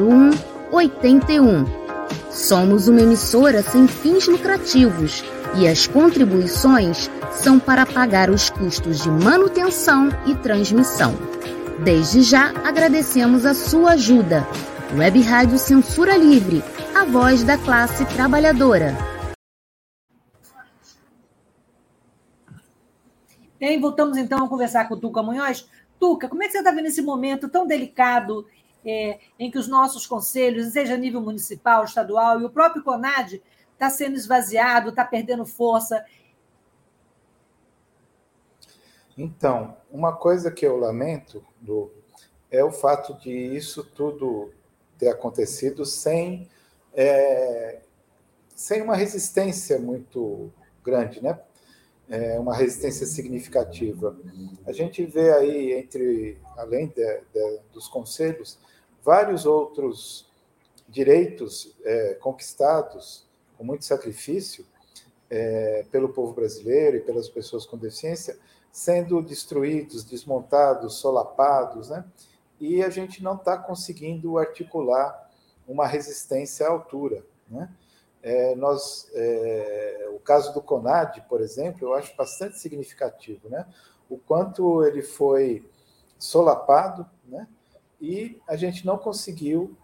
[0.00, 0.30] 0001
[0.70, 1.64] 81.
[2.30, 5.24] Somos uma emissora sem fins lucrativos
[5.56, 11.14] e as contribuições são para pagar os custos de manutenção e transmissão.
[11.82, 14.46] Desde já agradecemos a sua ajuda.
[14.96, 16.62] Web Rádio Censura Livre,
[16.94, 18.94] a voz da classe trabalhadora.
[23.58, 25.66] Bem, voltamos então a conversar com o Tuca Munhoz.
[25.98, 28.46] Tuca, como é que você está vendo esse momento tão delicado
[28.84, 33.42] é, em que os nossos conselhos, seja a nível municipal, estadual, e o próprio CONAD
[33.72, 36.04] está sendo esvaziado, está perdendo força?
[39.18, 41.90] Então, uma coisa que eu lamento do,
[42.50, 44.52] é o fato de isso tudo
[44.98, 46.48] ter acontecido sem,
[46.94, 47.80] é,
[48.54, 50.52] sem uma resistência muito
[50.84, 51.38] grande, né?
[52.08, 54.16] É uma resistência significativa.
[54.64, 58.58] A gente vê aí, entre além de, de, dos conselhos,
[59.02, 60.30] vários outros
[60.88, 63.26] direitos é, conquistados
[63.58, 64.64] com muito sacrifício
[65.28, 68.38] é, pelo povo brasileiro e pelas pessoas com deficiência
[68.76, 72.04] sendo destruídos, desmontados, solapados, né?
[72.60, 75.30] e a gente não está conseguindo articular
[75.66, 77.24] uma resistência à altura.
[77.48, 77.70] Né?
[78.26, 83.64] É, nós, é, o caso do CONAD, por exemplo, eu acho bastante significativo, né?
[84.10, 85.64] o quanto ele foi
[86.18, 87.46] solapado, né?
[88.00, 89.76] e a gente não conseguiu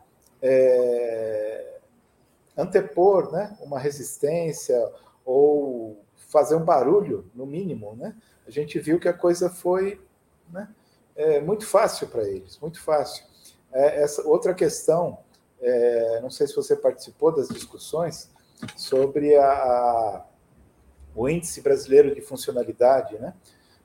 [0.43, 1.79] é,
[2.57, 3.57] antepor né?
[3.61, 4.93] uma resistência
[5.25, 7.95] ou fazer um barulho, no mínimo.
[7.95, 8.13] Né?
[8.45, 10.05] A gente viu que a coisa foi
[10.51, 10.69] né?
[11.15, 13.25] é muito fácil para eles, muito fácil.
[13.73, 15.19] É, essa outra questão,
[15.61, 18.32] é, não sei se você participou das discussões
[18.77, 20.27] sobre a, a,
[21.15, 23.35] o índice brasileiro de funcionalidade, né?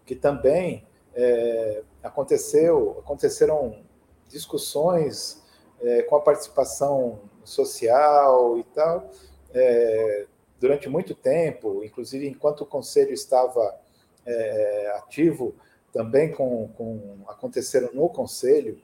[0.05, 3.83] Que também é, aconteceu, aconteceram
[4.29, 5.43] discussões
[5.81, 9.09] é, com a participação social e tal
[9.53, 10.25] é,
[10.59, 13.79] durante muito tempo, inclusive enquanto o conselho estava
[14.25, 15.55] é, ativo
[15.93, 18.79] também com, com aconteceram no Conselho,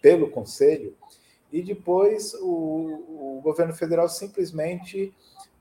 [0.00, 0.96] pelo Conselho,
[1.52, 5.14] e depois o, o governo federal simplesmente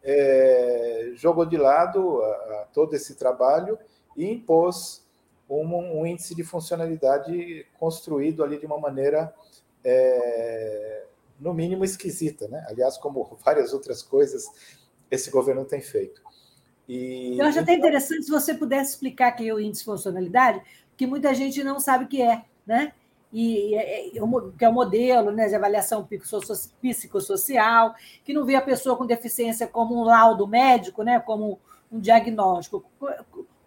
[0.04, 2.28] é, jogou de lado a,
[2.62, 3.78] a todo esse trabalho
[4.16, 5.06] e impôs
[5.50, 9.34] um, um, índice de funcionalidade construído ali de uma maneira,
[9.84, 11.06] é,
[11.40, 12.48] no mínimo, esquisita.
[12.48, 12.66] Né?
[12.70, 14.46] Aliás, como várias outras coisas
[15.10, 16.22] esse governo tem feito.
[16.88, 19.86] E, Eu acho até então interessante se você pudesse explicar que é o índice de
[19.86, 20.62] funcionalidade,
[20.96, 22.94] que muita gente não sabe o que é, né?
[23.32, 26.08] E, é, que é o modelo né, de avaliação
[26.82, 31.60] psicossocial, que não vê a pessoa com deficiência como um laudo médico, né, como
[31.92, 32.86] um diagnóstico.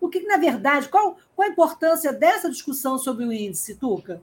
[0.00, 4.20] O que, na verdade, qual, qual a importância dessa discussão sobre o índice, Tuca?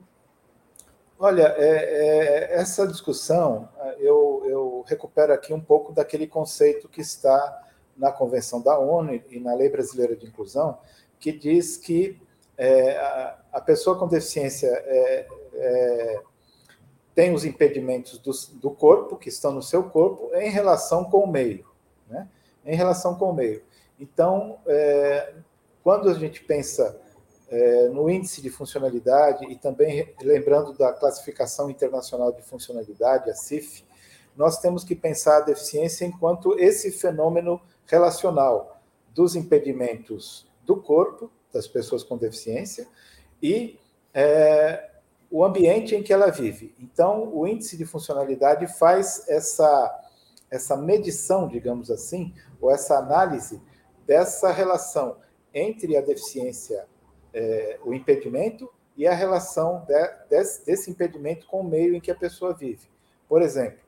[1.20, 3.68] Olha, é, é, essa discussão,
[3.98, 7.64] eu, eu recupero aqui um pouco daquele conceito que está
[7.96, 10.78] na Convenção da ONU e na Lei Brasileira de Inclusão,
[11.18, 12.20] que diz que
[12.58, 16.20] é, a, a, pessoa com deficiência é, é,
[17.14, 21.30] tem os impedimentos do, do, corpo, que estão no seu corpo, em relação com o
[21.30, 21.64] meio.
[22.08, 22.28] Né?
[22.66, 23.62] Em relação com o meio.
[23.98, 25.34] Então, é,
[25.84, 27.00] quando a gente pensa
[27.48, 33.84] é, no índice de funcionalidade e também lembrando da classificação internacional de funcionalidade, a CIF,
[34.36, 38.80] nós temos que pensar a deficiência enquanto esse fenômeno relacional
[39.14, 42.86] dos impedimentos do corpo, das pessoas com deficiência,
[43.42, 43.78] e
[44.12, 44.90] é,
[45.30, 46.74] o ambiente em que ela vive.
[46.78, 50.08] Então, o índice de funcionalidade faz essa,
[50.50, 53.60] essa medição, digamos assim, ou essa análise
[54.06, 55.16] dessa relação
[55.52, 56.86] entre a deficiência,
[57.32, 62.10] é, o impedimento, e a relação de, desse, desse impedimento com o meio em que
[62.10, 62.90] a pessoa vive.
[63.28, 63.78] Por exemplo,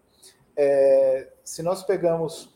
[0.57, 2.49] é, se nós pegamos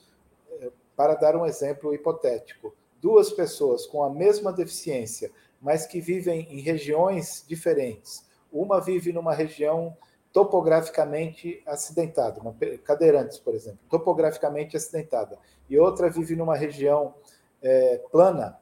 [0.96, 2.74] para dar um exemplo hipotético,
[3.04, 5.30] duas pessoas com a mesma deficiência
[5.64, 8.22] mas que vivem em regiões diferentes.
[8.52, 9.96] Uma vive numa região
[10.30, 15.38] topograficamente acidentada, uma, cadeirantes, por exemplo, topograficamente acidentada,
[15.70, 17.14] e outra vive numa região
[17.62, 18.58] é, plana,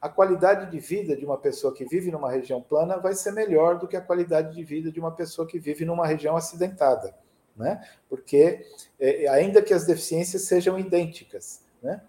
[0.00, 3.78] a qualidade de vida de uma pessoa que vive numa região plana vai ser melhor
[3.78, 7.14] do que a qualidade de vida de uma pessoa que vive numa região acidentada,
[7.54, 7.86] né?
[8.08, 8.64] Porque
[8.98, 12.00] é, ainda que as deficiências sejam idênticas, né?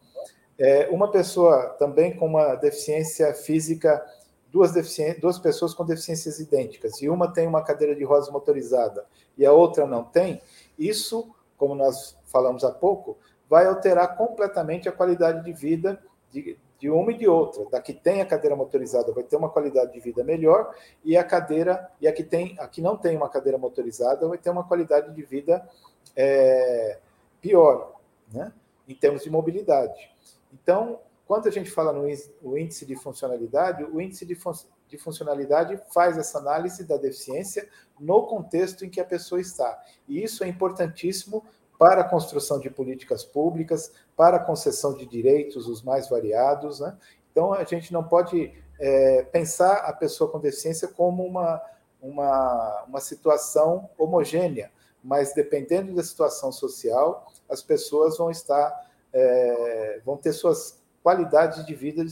[0.64, 4.06] É, uma pessoa também com uma deficiência física
[4.52, 4.72] duas,
[5.20, 9.04] duas pessoas com deficiências idênticas, e uma tem uma cadeira de rodas motorizada
[9.36, 10.40] e a outra não tem,
[10.78, 13.18] isso, como nós falamos há pouco,
[13.50, 16.00] vai alterar completamente a qualidade de vida
[16.32, 17.66] de, de uma e de outra.
[17.72, 21.24] Da que tem a cadeira motorizada vai ter uma qualidade de vida melhor, e a
[21.24, 24.64] cadeira, e a que, tem, a que não tem uma cadeira motorizada vai ter uma
[24.68, 25.68] qualidade de vida
[26.16, 27.00] é,
[27.42, 27.96] pior,
[28.32, 28.54] né?
[28.88, 30.12] em termos de mobilidade.
[30.52, 34.52] Então, quando a gente fala no índice de funcionalidade, o índice de, fun
[34.88, 39.82] de funcionalidade faz essa análise da deficiência no contexto em que a pessoa está.
[40.08, 41.46] E isso é importantíssimo
[41.80, 46.80] para a construção de políticas públicas, para a concessão de direitos os mais variados.
[46.80, 46.96] Né?
[47.32, 51.62] Então, a gente não pode é, pensar a pessoa com deficiência como uma,
[52.02, 54.72] uma, uma situação homogênea,
[55.04, 61.74] mas dependendo da situação social, as pessoas vão estar, é, vão ter suas qualidades de
[61.74, 62.04] vida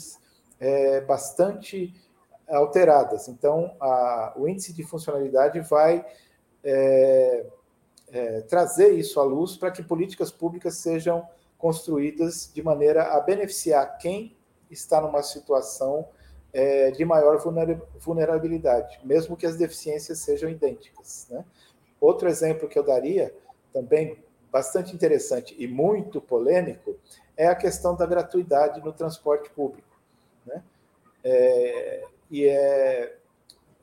[0.60, 1.93] é, bastante
[2.47, 3.28] alteradas.
[3.28, 6.06] Então, a, o índice de funcionalidade vai
[6.64, 7.45] é,
[8.12, 11.28] é, trazer isso à luz para que políticas públicas sejam
[11.58, 14.36] construídas de maneira a beneficiar quem
[14.72, 16.08] está numa situação
[16.52, 17.38] é, de maior
[18.00, 21.28] vulnerabilidade, mesmo que as deficiências sejam idênticas.
[21.30, 21.43] Né?
[22.00, 23.34] Outro exemplo que eu daria,
[23.72, 24.18] também
[24.52, 26.95] bastante interessante e muito polêmico,
[27.38, 29.88] é a questão da gratuidade no transporte público.
[30.45, 30.64] Né?
[31.24, 33.18] É, e é,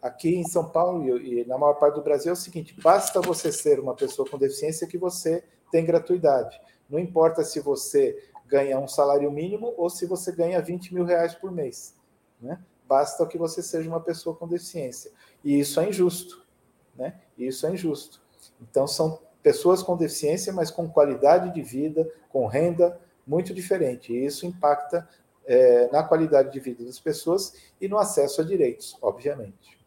[0.03, 3.51] aqui em São Paulo e, na maior parte do Brasil é o seguinte: basta você
[3.51, 6.61] ser uma pessoa com deficiência que você tem gratuidade.
[6.89, 11.35] Não importa se você ganha um salário mínimo ou se você ganha 20 mil reais
[11.35, 11.95] por mês.
[12.41, 12.61] Né?
[12.87, 15.11] Basta que você seja uma pessoa com deficiência.
[15.43, 16.47] E isso é injusto.
[16.95, 17.21] Né?
[17.37, 18.23] Isso é injusto.
[18.61, 24.13] Então, são pessoas com deficiência, mas com qualidade de vida, com renda, muito diferente.
[24.13, 25.09] E isso impacta
[25.47, 29.79] é, na qualidade de vida das pessoas e no acesso a direitos, obviamente.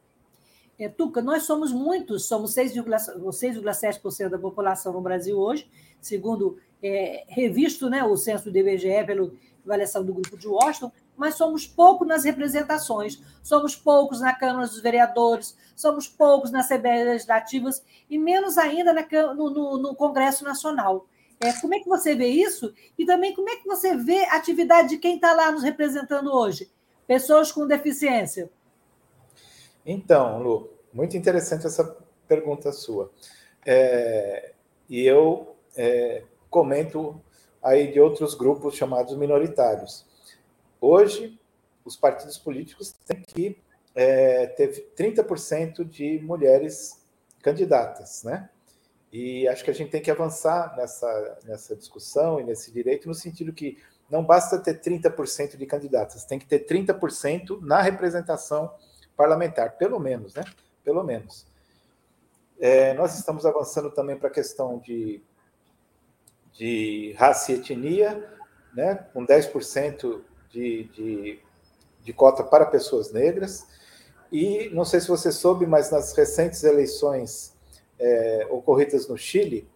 [0.79, 7.89] É, Tuca, nós somos muitos, somos 6,7% da população no Brasil hoje, segundo é, revisto
[7.89, 9.29] né, o censo do IBGE pela
[9.65, 10.89] avaliação do grupo de Washington,
[11.19, 17.05] mas somos poucos nas representações, somos poucos na Câmara dos Vereadores, somos poucos nas Assembleias
[17.05, 21.05] Legislativas e menos ainda na, no, no, no Congresso Nacional.
[21.41, 22.73] É, como é que você vê isso?
[22.97, 26.33] E também como é que você vê a atividade de quem está lá nos representando
[26.33, 26.71] hoje?
[27.05, 28.49] Pessoas com deficiência.
[29.85, 31.97] Então, Lu, muito interessante essa
[32.27, 33.11] pergunta sua.
[33.65, 34.53] É,
[34.89, 37.21] e eu é, comento
[37.61, 40.05] aí de outros grupos chamados minoritários.
[40.81, 41.39] Hoje,
[41.83, 43.57] os partidos políticos têm que
[43.95, 47.05] é, ter 30% de mulheres
[47.41, 48.49] candidatas, né?
[49.11, 53.13] E acho que a gente tem que avançar nessa, nessa discussão e nesse direito, no
[53.13, 53.77] sentido que
[54.09, 58.71] não basta ter 30% de candidatas, tem que ter 30% na representação
[59.15, 60.43] parlamentar, pelo menos, né?
[60.83, 61.47] Pelo menos.
[62.59, 65.21] É, nós estamos avançando também para a questão de,
[66.53, 68.37] de raça e etnia,
[68.73, 68.95] né?
[69.13, 71.39] com 10% de, de,
[72.03, 73.67] de cota para pessoas negras.
[74.31, 77.55] E não sei se você soube, mas nas recentes eleições
[77.99, 79.67] é, ocorridas no Chile,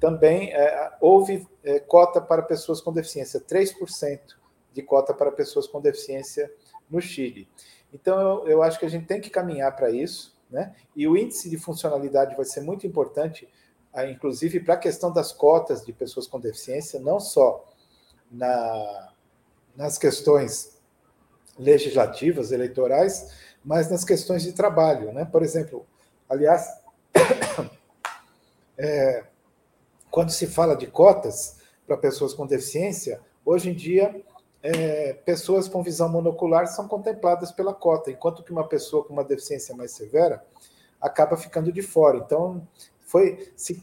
[0.00, 4.20] também é, houve é, cota para pessoas com deficiência, 3%
[4.72, 6.52] de cota para pessoas com deficiência
[6.90, 7.48] no Chile.
[7.92, 10.74] Então, eu, eu acho que a gente tem que caminhar para isso, né?
[10.94, 13.48] E o índice de funcionalidade vai ser muito importante,
[14.10, 17.64] inclusive para a questão das cotas de pessoas com deficiência, não só
[18.30, 19.12] na,
[19.76, 20.76] nas questões
[21.58, 23.32] legislativas, eleitorais,
[23.64, 25.24] mas nas questões de trabalho, né?
[25.24, 25.86] Por exemplo,
[26.28, 26.68] aliás,
[28.78, 29.24] é,
[30.10, 31.56] quando se fala de cotas
[31.86, 34.22] para pessoas com deficiência, hoje em dia,
[34.62, 39.24] é, pessoas com visão monocular são contempladas pela cota, enquanto que uma pessoa com uma
[39.24, 40.44] deficiência mais severa
[41.00, 42.18] acaba ficando de fora.
[42.18, 42.66] Então,
[43.00, 43.82] foi se,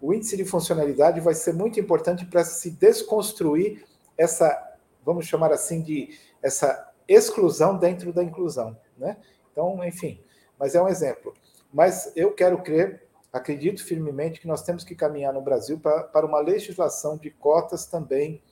[0.00, 3.84] o índice de funcionalidade vai ser muito importante para se desconstruir
[4.16, 4.67] essa,
[5.08, 6.10] vamos chamar assim, de
[6.42, 8.78] essa exclusão dentro da inclusão.
[8.98, 9.16] Né?
[9.50, 10.20] Então, enfim,
[10.58, 11.32] mas é um exemplo.
[11.72, 16.26] Mas eu quero crer, acredito firmemente que nós temos que caminhar no Brasil para, para
[16.26, 18.42] uma legislação de cotas também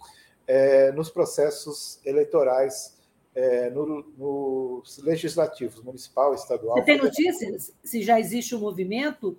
[0.47, 2.97] é, nos processos eleitorais
[3.35, 6.79] é, no, nos legislativos, municipal, estadual.
[6.79, 9.39] Você tem notícias se já existe um movimento?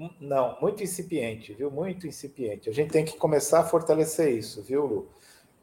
[0.00, 1.70] Hum, não, muito incipiente, viu?
[1.70, 2.70] Muito incipiente.
[2.70, 5.08] A gente tem que começar a fortalecer isso, viu, Lu?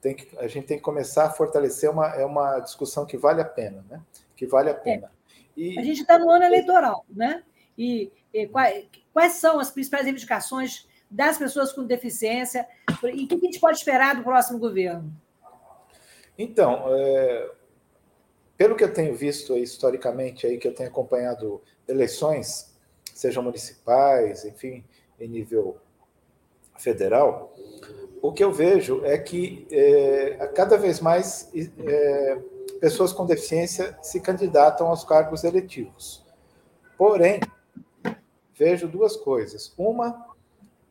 [0.01, 3.41] Tem que, a gente tem que começar a fortalecer uma, é uma discussão que vale
[3.41, 4.01] a pena, né?
[4.35, 5.11] Que vale a pena.
[5.55, 5.77] E...
[5.77, 7.43] A gente está no ano eleitoral, né?
[7.77, 12.67] E, e quais, quais, são as principais reivindicações das pessoas com deficiência
[13.03, 15.13] e o que a gente pode esperar do próximo governo?
[16.37, 17.51] Então, é,
[18.57, 22.75] pelo que eu tenho visto aí, historicamente, aí, que eu tenho acompanhado eleições,
[23.13, 24.83] sejam municipais, enfim,
[25.19, 25.77] em nível
[26.77, 27.53] federal,
[28.21, 32.39] o que eu vejo é que é, cada vez mais é,
[32.79, 36.23] pessoas com deficiência se candidatam aos cargos eletivos.
[36.97, 37.39] Porém,
[38.53, 39.73] vejo duas coisas.
[39.75, 40.27] Uma,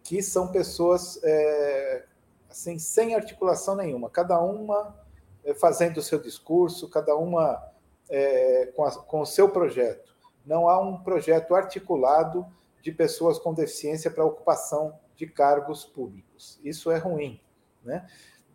[0.02, 2.04] que são pessoas é,
[2.50, 4.96] assim sem articulação nenhuma, cada uma
[5.44, 7.62] é, fazendo o seu discurso, cada uma
[8.08, 10.16] é, com, a, com o seu projeto.
[10.44, 12.44] Não há um projeto articulado
[12.82, 16.58] de pessoas com deficiência para ocupação de cargos públicos.
[16.64, 17.38] Isso é ruim.
[17.84, 18.06] Né?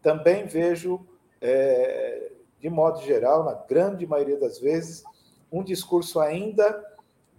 [0.01, 1.07] Também vejo,
[1.39, 5.03] é, de modo geral, na grande maioria das vezes,
[5.51, 6.84] um discurso ainda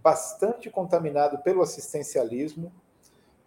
[0.00, 2.72] bastante contaminado pelo assistencialismo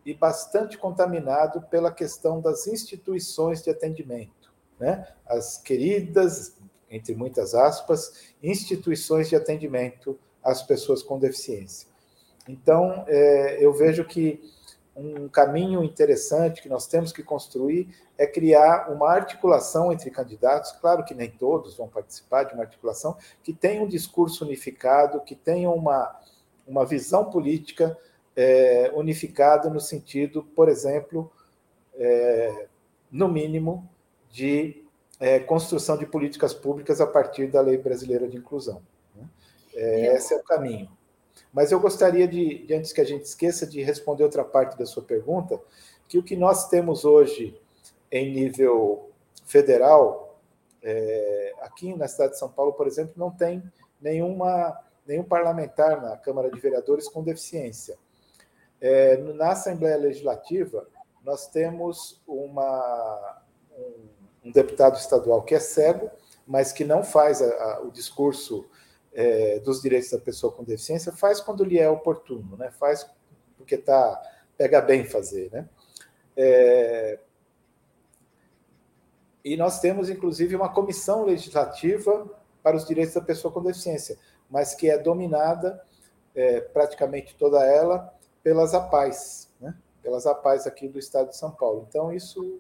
[0.06, 4.54] e bastante contaminado pela questão das instituições de atendimento.
[4.78, 5.08] Né?
[5.26, 6.58] As queridas,
[6.90, 11.88] entre muitas aspas, instituições de atendimento às pessoas com deficiência.
[12.50, 14.59] Então, é, eu vejo que
[15.00, 17.88] um caminho interessante que nós temos que construir
[18.18, 23.16] é criar uma articulação entre candidatos, claro que nem todos vão participar de uma articulação,
[23.42, 26.20] que tenha um discurso unificado, que tenha uma,
[26.68, 27.98] uma visão política
[28.36, 31.32] é, unificada no sentido, por exemplo,
[31.96, 32.68] é,
[33.10, 33.90] no mínimo,
[34.30, 34.84] de
[35.20, 38.82] é, construção de políticas públicas a partir da Lei Brasileira de Inclusão.
[39.16, 39.28] Né?
[39.74, 40.90] É, esse é o caminho.
[41.54, 44.86] Mas eu gostaria de, de, antes que a gente esqueça, de responder outra parte da
[44.86, 45.60] sua pergunta,
[46.08, 47.60] que o que nós temos hoje
[48.12, 49.10] em nível
[49.46, 50.40] federal,
[50.82, 53.64] é, aqui na cidade de São Paulo, por exemplo, não tem
[54.02, 57.98] nenhuma, nenhum parlamentar na Câmara de Vereadores com deficiência.
[58.82, 60.88] É, na Assembleia Legislativa,
[61.24, 63.42] nós temos uma,
[63.78, 66.10] um, um, deputado estadual que é cego,
[66.48, 68.66] mas que não faz a, a, o discurso
[69.14, 72.72] é, dos direitos da pessoa com deficiência faz quando lhe é oportuno, né?
[72.72, 73.10] faz
[73.58, 74.22] porque tá,
[74.58, 75.52] pega bem fazer.
[75.52, 75.70] Né?
[76.36, 77.20] É,
[79.44, 82.30] e nós temos, inclusive, uma comissão legislativa
[82.62, 84.18] para os direitos da pessoa com deficiência,
[84.50, 85.82] mas que é dominada,
[86.36, 89.76] é, praticamente toda ela, pelas APAES, né?
[90.02, 91.86] pelas APAES aqui do estado de São Paulo.
[91.88, 92.60] Então, isso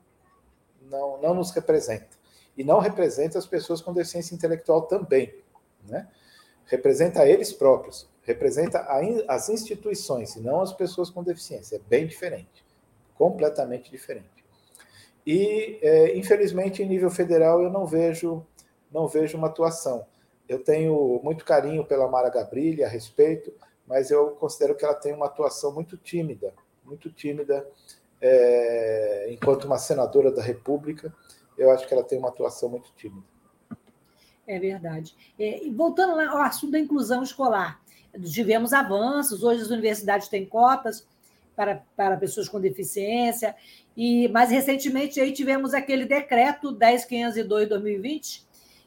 [0.90, 2.18] não, não nos representa.
[2.58, 5.34] E não representa as pessoas com deficiência intelectual também.
[5.88, 6.08] Né?
[6.70, 8.86] Representa eles próprios, representa
[9.28, 11.78] as instituições e não as pessoas com deficiência.
[11.78, 12.64] É bem diferente,
[13.16, 14.46] completamente diferente.
[15.26, 18.46] E, é, infelizmente, em nível federal, eu não vejo,
[18.92, 20.06] não vejo uma atuação.
[20.48, 23.54] Eu tenho muito carinho pela Mara Gabrilli a respeito,
[23.86, 26.54] mas eu considero que ela tem uma atuação muito tímida,
[26.86, 27.68] muito tímida,
[28.22, 31.14] é, enquanto uma senadora da República,
[31.58, 33.26] eu acho que ela tem uma atuação muito tímida.
[34.50, 35.16] É verdade.
[35.40, 37.80] É, voltando lá ao assunto da inclusão escolar,
[38.34, 41.08] tivemos avanços, hoje as universidades têm cotas
[41.56, 43.56] para, para pessoas com deficiência,
[43.96, 48.42] e mais recentemente aí tivemos aquele decreto 10502-2020,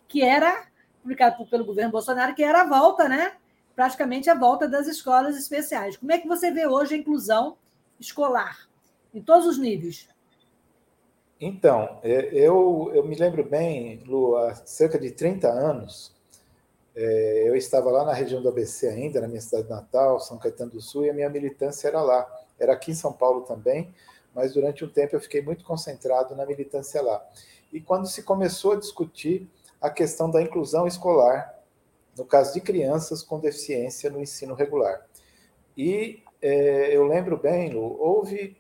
[0.09, 0.67] que era
[1.01, 3.35] publicado pelo governo Bolsonaro, que era a volta, né?
[3.77, 5.97] Praticamente a volta das escolas especiais.
[5.97, 7.57] Como é que você vê hoje a inclusão
[8.01, 8.69] escolar,
[9.15, 10.09] em todos os níveis?
[11.45, 16.15] Então, é, eu, eu me lembro bem, Lu, há cerca de 30 anos,
[16.95, 20.71] é, eu estava lá na região do ABC ainda, na minha cidade natal, São Caetano
[20.71, 22.25] do Sul, e a minha militância era lá.
[22.61, 23.93] Era aqui em São Paulo também,
[24.33, 27.21] mas durante um tempo eu fiquei muito concentrado na militância lá.
[27.73, 31.59] E quando se começou a discutir a questão da inclusão escolar,
[32.17, 35.05] no caso de crianças com deficiência no ensino regular.
[35.77, 38.57] E é, eu lembro bem, Lu, houve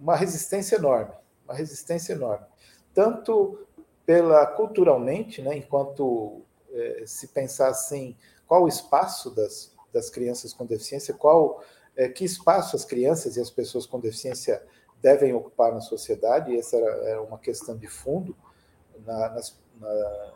[0.00, 1.20] uma resistência enorme
[1.52, 2.46] uma resistência enorme.
[2.94, 3.66] Tanto
[4.04, 6.42] pela culturalmente, né, enquanto
[6.72, 11.62] é, se pensar assim, qual o espaço das, das crianças com deficiência, qual
[11.94, 14.62] é, que espaço as crianças e as pessoas com deficiência
[15.00, 18.34] devem ocupar na sociedade, e essa era, era uma questão de fundo
[19.04, 20.32] na, nas, na,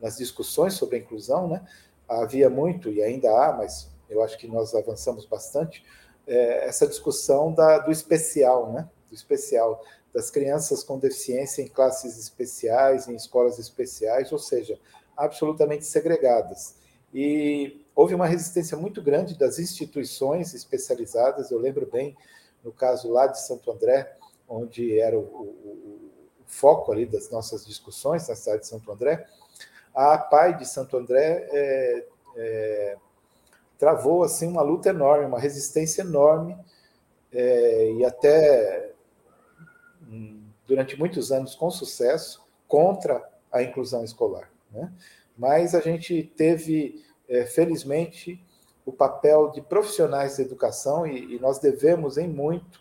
[0.00, 1.66] nas discussões sobre a inclusão, né?
[2.08, 5.84] Havia muito, e ainda há, mas eu acho que nós avançamos bastante,
[6.26, 8.88] é, essa discussão da, do especial, né?
[9.08, 9.82] do especial
[10.16, 14.80] das crianças com deficiência em classes especiais, em escolas especiais, ou seja,
[15.14, 16.76] absolutamente segregadas.
[17.12, 22.16] E houve uma resistência muito grande das instituições especializadas, eu lembro bem,
[22.64, 24.16] no caso lá de Santo André,
[24.48, 26.10] onde era o, o,
[26.40, 29.26] o foco ali das nossas discussões na cidade de Santo André,
[29.94, 32.06] a PAI de Santo André é,
[32.36, 32.96] é,
[33.76, 36.56] travou assim uma luta enorme, uma resistência enorme,
[37.30, 38.95] é, e até
[40.66, 44.50] durante muitos anos com sucesso contra a inclusão escolar.
[44.70, 44.92] Né?
[45.36, 48.42] Mas a gente teve, é, felizmente,
[48.84, 52.80] o papel de profissionais da educação e, e nós devemos em muito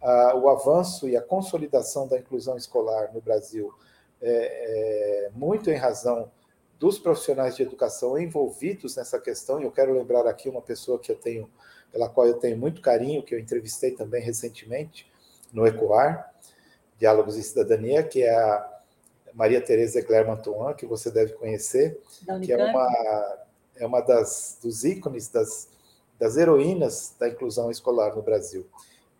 [0.00, 3.72] a, o avanço e a consolidação da inclusão escolar no Brasil,
[4.20, 6.30] é, é, muito em razão
[6.78, 9.60] dos profissionais de educação envolvidos nessa questão.
[9.60, 11.48] E eu quero lembrar aqui uma pessoa que eu tenho,
[11.90, 15.10] pela qual eu tenho muito carinho, que eu entrevistei também recentemente
[15.52, 16.30] no ECOAR,
[16.98, 18.74] Diálogos e Cidadania, que é a
[19.34, 20.26] Maria Tereza Egler
[20.76, 22.00] que você deve conhecer,
[22.44, 23.38] que é uma,
[23.76, 25.68] é uma das, dos ícones, das,
[26.18, 28.66] das heroínas da inclusão escolar no Brasil.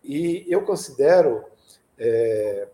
[0.03, 1.43] E eu considero,
[1.97, 2.67] é,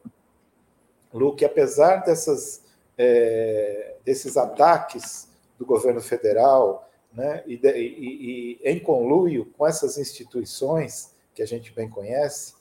[1.12, 2.62] Lu, que apesar dessas,
[2.98, 5.28] é, desses ataques
[5.58, 11.46] do governo federal, né, e, de, e, e em conluio com essas instituições que a
[11.46, 12.54] gente bem conhece,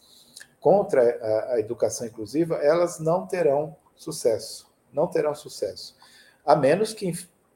[0.61, 4.71] contra a, a educação inclusiva, elas não terão sucesso.
[4.93, 5.97] Não terão sucesso.
[6.45, 7.13] A menos que,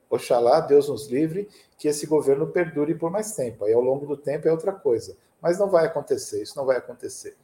[0.09, 1.49] oxalá, Deus nos livre,
[1.79, 3.65] que esse governo perdure por mais tempo.
[3.65, 5.17] Aí, ao longo do tempo, é outra coisa.
[5.41, 7.37] Mas não vai acontecer, isso não vai acontecer.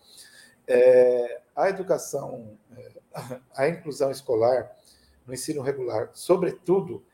[0.66, 2.92] É, a educação, é,
[3.54, 4.74] a inclusão escolar
[5.26, 7.04] no ensino regular, sobretudo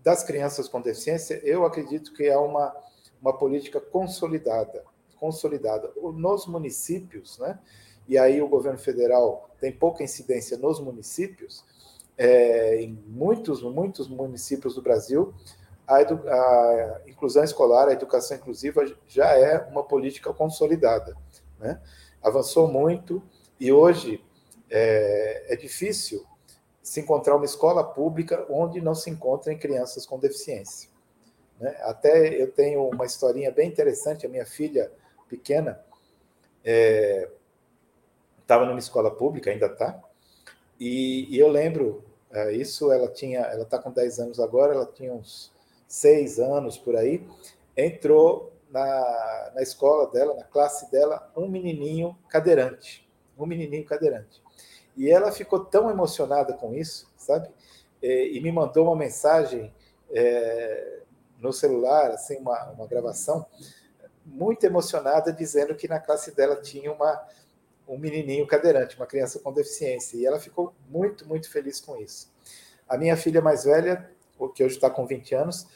[0.00, 2.76] das crianças com deficiência, eu acredito que é uma,
[3.20, 4.84] uma política consolidada
[5.24, 5.90] consolidada.
[5.96, 7.58] Nos municípios, né?
[8.06, 11.64] e aí o governo federal tem pouca incidência nos municípios,
[12.18, 15.32] é, em muitos, muitos municípios do Brasil,
[15.86, 21.16] a, a, inclusão escolar, a educação inclusiva já é uma política consolidada.
[21.58, 21.80] Né?
[22.22, 23.22] Avançou muito
[23.58, 24.22] e hoje
[24.70, 26.22] é, é difícil
[26.82, 30.90] se encontrar uma escola pública onde não se encontrem crianças com deficiência.
[31.58, 31.74] Né?
[31.80, 34.92] Até eu tenho uma historinha bem interessante, a minha filha
[35.36, 35.80] pequena,
[38.40, 40.00] estava é, numa escola pública, ainda está,
[40.78, 44.86] e, e, eu lembro, é, isso ela tinha, ela está com 10 anos agora, ela
[44.86, 45.52] tinha uns
[45.88, 47.26] 6 anos por aí,
[47.76, 53.08] entrou na, na escola dela, na classe dela, um menininho cadeirante,
[53.38, 54.42] um menininho cadeirante.
[54.96, 57.48] E ela ficou tão emocionada com isso, sabe?
[58.02, 59.72] E, e me mandou uma mensagem
[60.10, 61.00] é,
[61.38, 63.46] no celular, assim, uma, uma gravação,
[64.24, 67.26] muito emocionada, dizendo que na classe dela tinha uma,
[67.88, 70.16] um menininho cadeirante, uma criança com deficiência.
[70.16, 72.32] E ela ficou muito, muito feliz com isso.
[72.88, 74.10] A minha filha mais velha,
[74.54, 75.66] que hoje está com 20 anos,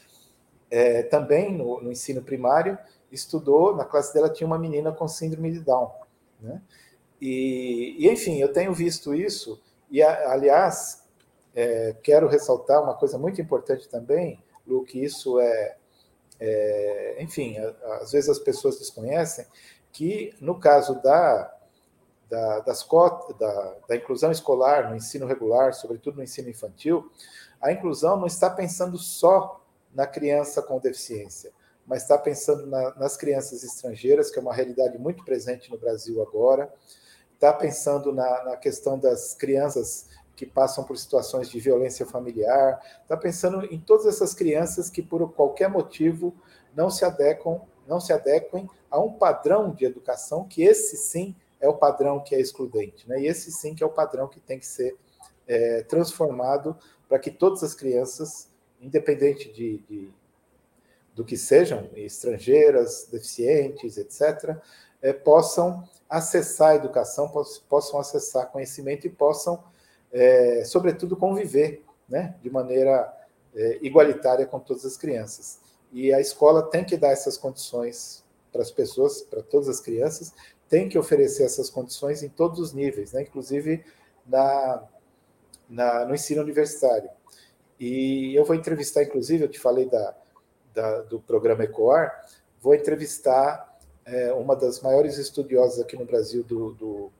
[0.69, 2.77] é, também no, no, ensino primário,
[3.11, 5.91] estudou, na classe dela tinha uma menina com síndrome de Down.
[6.39, 6.61] Né?
[7.19, 11.03] E, e enfim, eu tenho visto isso, e aliás,
[11.55, 15.75] é, quero ressaltar uma coisa muito importante também, Lu, que isso é,
[16.39, 17.57] é, enfim,
[18.01, 19.45] às vezes as pessoas desconhecem
[19.91, 21.53] que, no caso da,
[22.29, 27.11] da, das cotas, da, da inclusão escolar no ensino regular, sobretudo no ensino infantil,
[27.61, 29.61] a inclusão não está pensando só
[29.93, 31.51] na criança com deficiência,
[31.85, 36.21] mas está pensando na, nas crianças estrangeiras, que é uma realidade muito presente no Brasil
[36.21, 36.71] agora,
[37.33, 40.07] está pensando na, na questão das crianças
[40.39, 45.33] que passam por situações de violência familiar, está pensando em todas essas crianças que, por
[45.33, 46.33] qualquer motivo,
[46.73, 51.67] não se adequam, não se adequem a um padrão de educação que esse sim é
[51.67, 53.19] o padrão que é excludente, né?
[53.19, 54.95] E esse sim que é o padrão que tem que ser
[55.45, 56.77] é, transformado
[57.09, 58.47] para que todas as crianças,
[58.79, 60.09] independente de, de,
[61.13, 64.55] do que sejam, estrangeiras, deficientes, etc.,
[65.01, 67.29] é, possam acessar a educação,
[67.67, 69.61] possam acessar conhecimento e possam
[70.11, 73.13] é, sobretudo, conviver né, de maneira
[73.55, 75.59] é, igualitária com todas as crianças.
[75.91, 80.33] E a escola tem que dar essas condições para as pessoas, para todas as crianças,
[80.67, 83.83] tem que oferecer essas condições em todos os níveis, né, inclusive
[84.25, 84.83] na,
[85.69, 87.09] na, no ensino universitário.
[87.79, 90.15] E eu vou entrevistar, inclusive, eu te falei da,
[90.73, 92.23] da do programa ECOAR,
[92.61, 97.11] vou entrevistar é, uma das maiores estudiosas aqui no Brasil do, do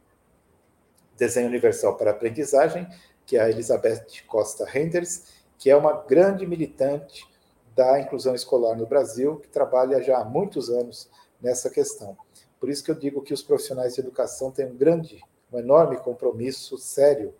[1.19, 2.87] Desenho Universal para Aprendizagem,
[3.25, 5.25] que é a Elizabeth Costa Renders,
[5.57, 7.27] que é uma grande militante
[7.75, 11.09] da inclusão escolar no Brasil, que trabalha já há muitos anos
[11.41, 12.17] nessa questão.
[12.59, 15.97] Por isso que eu digo que os profissionais de educação têm um grande, um enorme
[15.97, 17.33] compromisso sério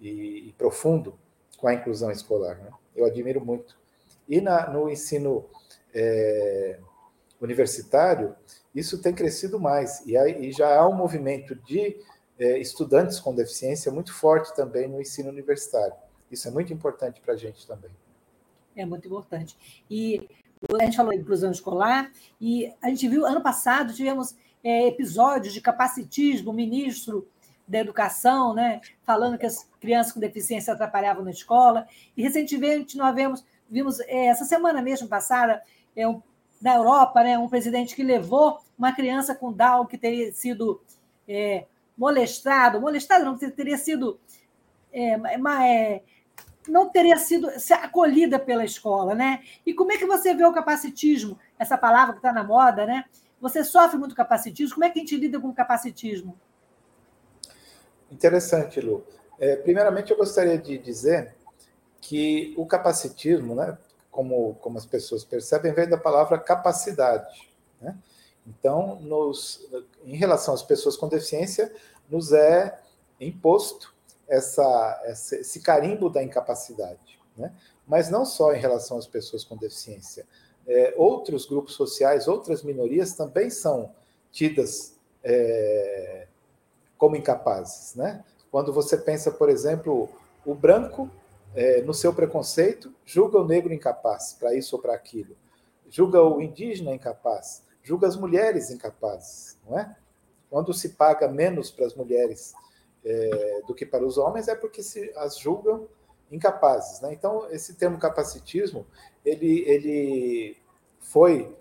[0.00, 1.18] e, e profundo
[1.58, 2.56] com a inclusão escolar.
[2.58, 2.70] Né?
[2.94, 3.78] Eu admiro muito.
[4.28, 5.46] E na, no ensino
[5.94, 6.78] é,
[7.40, 8.34] universitário,
[8.74, 10.04] isso tem crescido mais.
[10.06, 12.00] E, aí, e já há um movimento de
[12.38, 15.94] é, estudantes com deficiência muito forte também no ensino universitário.
[16.30, 17.90] Isso é muito importante para a gente também.
[18.74, 19.56] É muito importante.
[19.90, 20.28] E
[20.80, 22.10] a gente falou de inclusão escolar,
[22.40, 27.28] e a gente viu, ano passado, tivemos é, episódios de capacitismo, ministro
[27.66, 33.14] da educação, né, falando que as crianças com deficiência atrapalhavam na escola, e recentemente nós
[33.14, 35.62] vemos, vimos, é, essa semana mesmo passada,
[35.96, 36.22] é, um,
[36.60, 40.80] na Europa, né, um presidente que levou uma criança com Down que teria sido
[41.26, 41.66] é,
[41.96, 44.18] molestado, molestado não, teria sido
[44.92, 46.02] é, é,
[46.68, 47.48] não teria sido
[47.82, 49.42] acolhida pela escola, né?
[49.66, 53.04] E como é que você vê o capacitismo, essa palavra que está na moda, né?
[53.40, 56.38] Você sofre muito capacitismo, como é que a gente lida com o capacitismo?
[58.10, 59.04] Interessante, Lu.
[59.38, 61.34] É, primeiramente, eu gostaria de dizer
[62.00, 63.76] que o capacitismo, né,
[64.10, 67.50] como, como as pessoas percebem, vem da palavra capacidade.
[67.80, 67.96] Né?
[68.46, 69.68] Então, nos,
[70.04, 71.72] em relação às pessoas com deficiência,
[72.08, 72.78] nos é
[73.20, 73.94] imposto
[74.28, 77.20] essa, esse carimbo da incapacidade.
[77.36, 77.52] Né?
[77.86, 80.26] Mas não só em relação às pessoas com deficiência.
[80.66, 83.92] É, outros grupos sociais, outras minorias também são
[84.30, 86.26] tidas é,
[86.96, 87.94] como incapazes.
[87.94, 88.24] Né?
[88.50, 90.08] Quando você pensa, por exemplo,
[90.44, 91.10] o branco,
[91.54, 95.36] é, no seu preconceito, julga o negro incapaz para isso ou para aquilo,
[95.90, 99.96] julga o indígena incapaz, julga as mulheres incapazes, não é?
[100.48, 102.52] Quando se paga menos para as mulheres
[103.04, 105.88] é, do que para os homens é porque se as julgam
[106.30, 107.00] incapazes.
[107.00, 107.12] Né?
[107.12, 108.86] Então, esse termo capacitismo,
[109.24, 110.56] ele, ele
[111.00, 111.54] foi,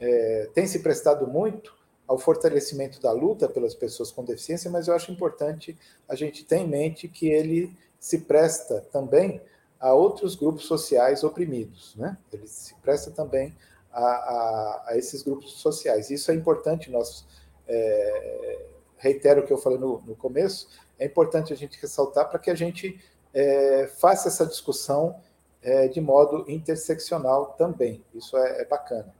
[0.00, 4.94] é, tem se prestado muito ao fortalecimento da luta pelas pessoas com deficiência, mas eu
[4.94, 9.42] acho importante a gente ter em mente que ele se presta também
[9.78, 12.16] a outros grupos sociais oprimidos, né?
[12.32, 13.54] Ele se presta também
[13.92, 16.10] a, a, a esses grupos sociais.
[16.10, 17.26] Isso é importante nós
[17.68, 18.66] é,
[18.98, 20.68] reitero o que eu falei no, no começo,
[20.98, 23.00] é importante a gente ressaltar para que a gente
[23.32, 25.20] é, faça essa discussão
[25.62, 28.04] é, de modo interseccional também.
[28.14, 29.14] Isso é, é, bacana.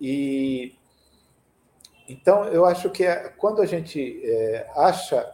[0.00, 0.74] E
[2.08, 5.32] então eu acho que é, quando a gente é, acha,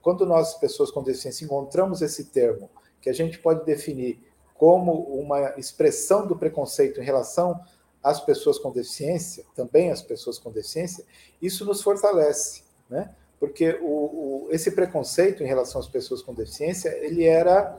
[0.00, 4.20] quando nós pessoas com deficiência encontramos esse termo que a gente pode definir
[4.54, 7.60] como uma expressão do preconceito em relação
[8.02, 11.04] às pessoas com deficiência, também as pessoas com deficiência,
[11.40, 13.14] isso nos fortalece né?
[13.38, 17.78] Porque o, o, esse preconceito em relação às pessoas com deficiência, ele era,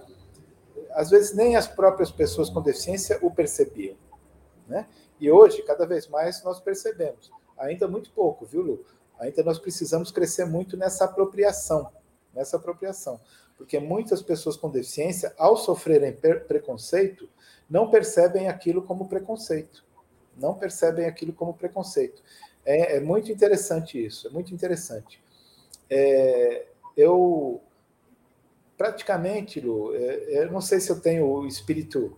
[0.92, 3.98] às vezes nem as próprias pessoas com deficiência o percebiam,
[4.68, 4.88] né?
[5.20, 7.30] E hoje, cada vez mais, nós percebemos.
[7.58, 8.86] Ainda muito pouco, viu, Lu?
[9.20, 11.92] Ainda nós precisamos crescer muito nessa apropriação,
[12.34, 13.20] nessa apropriação,
[13.58, 16.14] porque muitas pessoas com deficiência, ao sofrerem
[16.48, 17.28] preconceito,
[17.70, 19.84] não percebem aquilo como preconceito,
[20.40, 22.22] não percebem aquilo como preconceito.
[22.66, 25.22] É, é muito interessante isso, é muito interessante.
[25.90, 27.62] É, eu
[28.78, 32.16] praticamente, Lu, é, eu não sei se eu tenho o espírito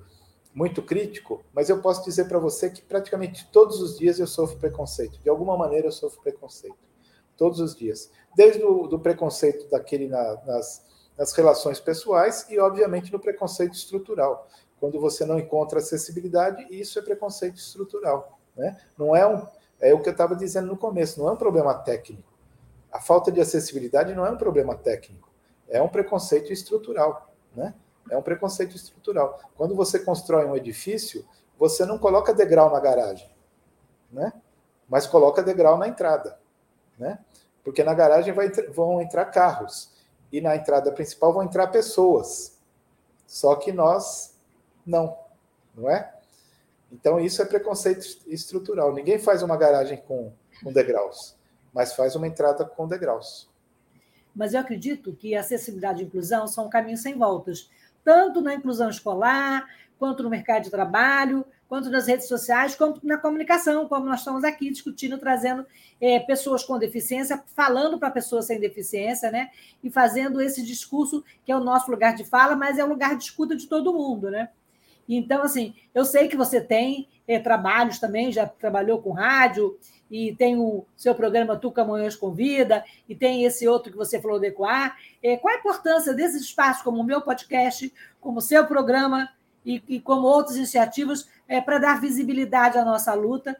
[0.54, 4.60] muito crítico, mas eu posso dizer para você que praticamente todos os dias eu sofro
[4.60, 5.20] preconceito.
[5.22, 6.78] De alguma maneira eu sofro preconceito.
[7.38, 8.12] Todos os dias.
[8.36, 10.86] Desde o do preconceito daquele na, nas,
[11.18, 14.48] nas relações pessoais e, obviamente, no preconceito estrutural.
[14.82, 18.40] Quando você não encontra acessibilidade, isso é preconceito estrutural.
[18.58, 18.76] Né?
[18.98, 19.46] Não é um,
[19.80, 22.28] é o que eu estava dizendo no começo, não é um problema técnico.
[22.92, 25.30] A falta de acessibilidade não é um problema técnico,
[25.70, 27.76] é um preconceito estrutural, né?
[28.10, 29.40] É um preconceito estrutural.
[29.56, 31.24] Quando você constrói um edifício,
[31.60, 33.30] você não coloca degrau na garagem,
[34.12, 34.34] né?
[34.90, 36.40] Mas coloca degrau na entrada,
[36.98, 37.20] né?
[37.64, 39.92] Porque na garagem vai, vão entrar carros
[40.32, 42.60] e na entrada principal vão entrar pessoas.
[43.28, 44.31] Só que nós
[44.86, 45.18] não,
[45.76, 46.14] não é?
[46.92, 48.94] Então, isso é preconceito estrutural.
[48.94, 51.38] Ninguém faz uma garagem com, com degraus,
[51.74, 53.50] mas faz uma entrada com degraus.
[54.36, 57.70] Mas eu acredito que acessibilidade e inclusão são caminhos sem voltas,
[58.04, 59.66] tanto na inclusão escolar,
[59.98, 64.44] quanto no mercado de trabalho, quanto nas redes sociais, quanto na comunicação, como nós estamos
[64.44, 65.66] aqui discutindo, trazendo
[66.02, 69.52] é, pessoas com deficiência, falando para pessoas sem deficiência, né?
[69.82, 73.16] E fazendo esse discurso que é o nosso lugar de fala, mas é o lugar
[73.16, 74.50] de escuta de todo mundo, né?
[75.18, 79.78] Então, assim, eu sei que você tem é, trabalhos também, já trabalhou com rádio,
[80.10, 84.40] e tem o seu programa Tu Camanhães Convida, e tem esse outro que você falou
[84.40, 84.98] do Ecoar.
[85.22, 89.30] É, qual a importância desses espaços, como o meu podcast, como o seu programa
[89.66, 93.58] e, e como outras iniciativas, é, para dar visibilidade à nossa luta?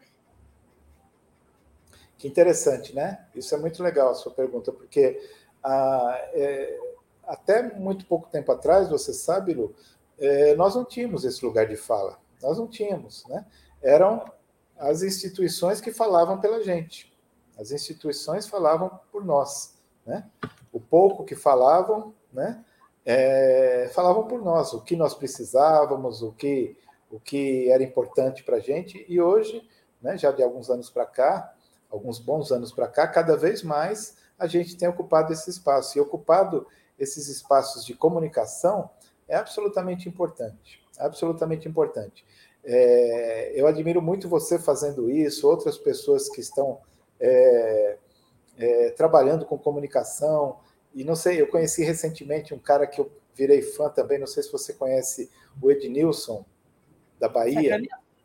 [2.16, 3.26] Que interessante, né?
[3.34, 5.20] Isso é muito legal a sua pergunta, porque
[5.62, 6.78] ah, é,
[7.26, 9.74] até muito pouco tempo atrás, você sabe, Lu,
[10.22, 12.16] é, nós não tínhamos esse lugar de fala.
[12.40, 13.44] Nós não tínhamos, né?
[13.82, 14.24] Eram
[14.78, 17.12] as instituições que falavam pela gente.
[17.58, 20.30] As instituições falavam por nós, né?
[20.72, 22.64] O pouco que falavam, né?
[23.04, 26.76] É, falavam por nós, o que nós precisávamos, o que
[27.10, 29.04] o que era importante para a gente.
[29.06, 29.68] E hoje,
[30.00, 31.54] né, já de alguns anos para cá,
[31.90, 35.98] alguns bons anos para cá, cada vez mais a gente tem ocupado esse espaço.
[35.98, 36.66] E ocupado
[36.98, 38.88] esses espaços de comunicação
[39.32, 40.78] é absolutamente importante.
[40.98, 42.22] Absolutamente importante.
[42.62, 46.80] É, eu admiro muito você fazendo isso, outras pessoas que estão
[47.18, 47.96] é,
[48.58, 50.58] é, trabalhando com comunicação.
[50.94, 54.42] E não sei, eu conheci recentemente um cara que eu virei fã também, não sei
[54.42, 55.30] se você conhece
[55.62, 56.44] o Ednilson,
[57.18, 57.80] da Bahia.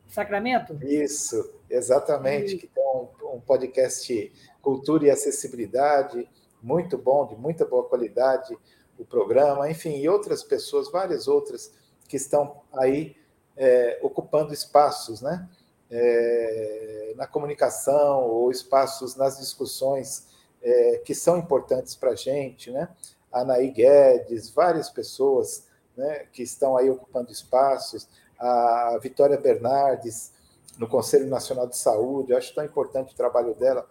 [0.09, 0.77] Sacramento?
[0.83, 2.57] Isso, exatamente, e...
[2.57, 6.29] que tem um, um podcast Cultura e Acessibilidade,
[6.61, 8.57] muito bom, de muita boa qualidade,
[8.97, 11.71] o programa, enfim, e outras pessoas, várias outras,
[12.07, 13.15] que estão aí
[13.55, 15.47] é, ocupando espaços, né?
[15.89, 20.27] É, na comunicação ou espaços nas discussões
[20.61, 22.89] é, que são importantes para a gente, né?
[23.31, 28.07] Anaí Guedes, várias pessoas né, que estão aí ocupando espaços,
[28.39, 30.31] a Vitória Bernardes,
[30.77, 33.87] no Conselho Nacional de Saúde, acho tão importante o trabalho dela,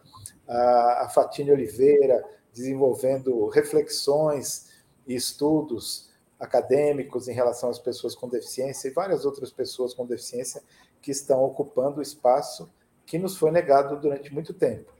[0.46, 4.70] a, a Fatine Oliveira, desenvolvendo reflexões
[5.06, 10.62] e estudos acadêmicos em relação às pessoas com deficiência e várias outras pessoas com deficiência
[11.00, 12.70] que estão ocupando o espaço
[13.06, 14.92] que nos foi negado durante muito tempo.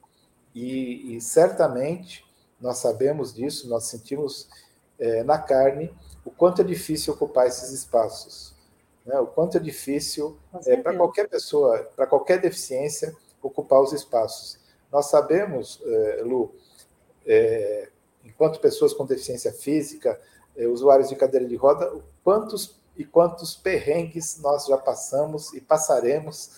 [0.54, 2.24] E, e certamente
[2.60, 4.48] nós sabemos disso, nós sentimos
[4.98, 5.92] é, na carne
[6.24, 8.54] o quanto é difícil ocupar esses espaços,
[9.04, 9.18] né?
[9.18, 14.58] o quanto é difícil é, para qualquer pessoa, para qualquer deficiência, ocupar os espaços.
[14.90, 16.54] Nós sabemos, é, Lu,
[18.26, 20.20] enquanto pessoas com deficiência física,
[20.56, 26.50] é, usuários de cadeira de roda, quantos e quantos perrengues nós já passamos e passaremos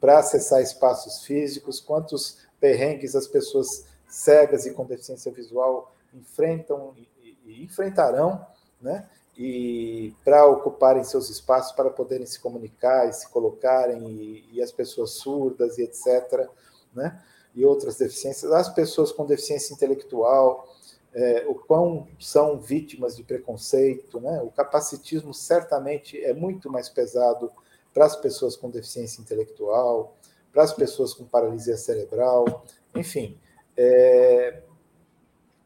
[0.00, 7.38] para acessar espaços físicos, quantos perrengues as pessoas cegas e com deficiência visual enfrentam e,
[7.44, 8.44] e enfrentarão,
[8.80, 9.08] né?
[9.36, 14.70] E para ocuparem seus espaços, para poderem se comunicar e se colocarem, e, e as
[14.70, 16.48] pessoas surdas e etc.,
[16.94, 17.20] né?
[17.54, 20.68] E outras deficiências, as pessoas com deficiência intelectual,
[21.14, 24.42] é, o quão são vítimas de preconceito, né?
[24.42, 27.52] O capacitismo certamente é muito mais pesado
[27.92, 30.16] para as pessoas com deficiência intelectual,
[30.52, 33.38] para as pessoas com paralisia cerebral, enfim.
[33.76, 34.62] É,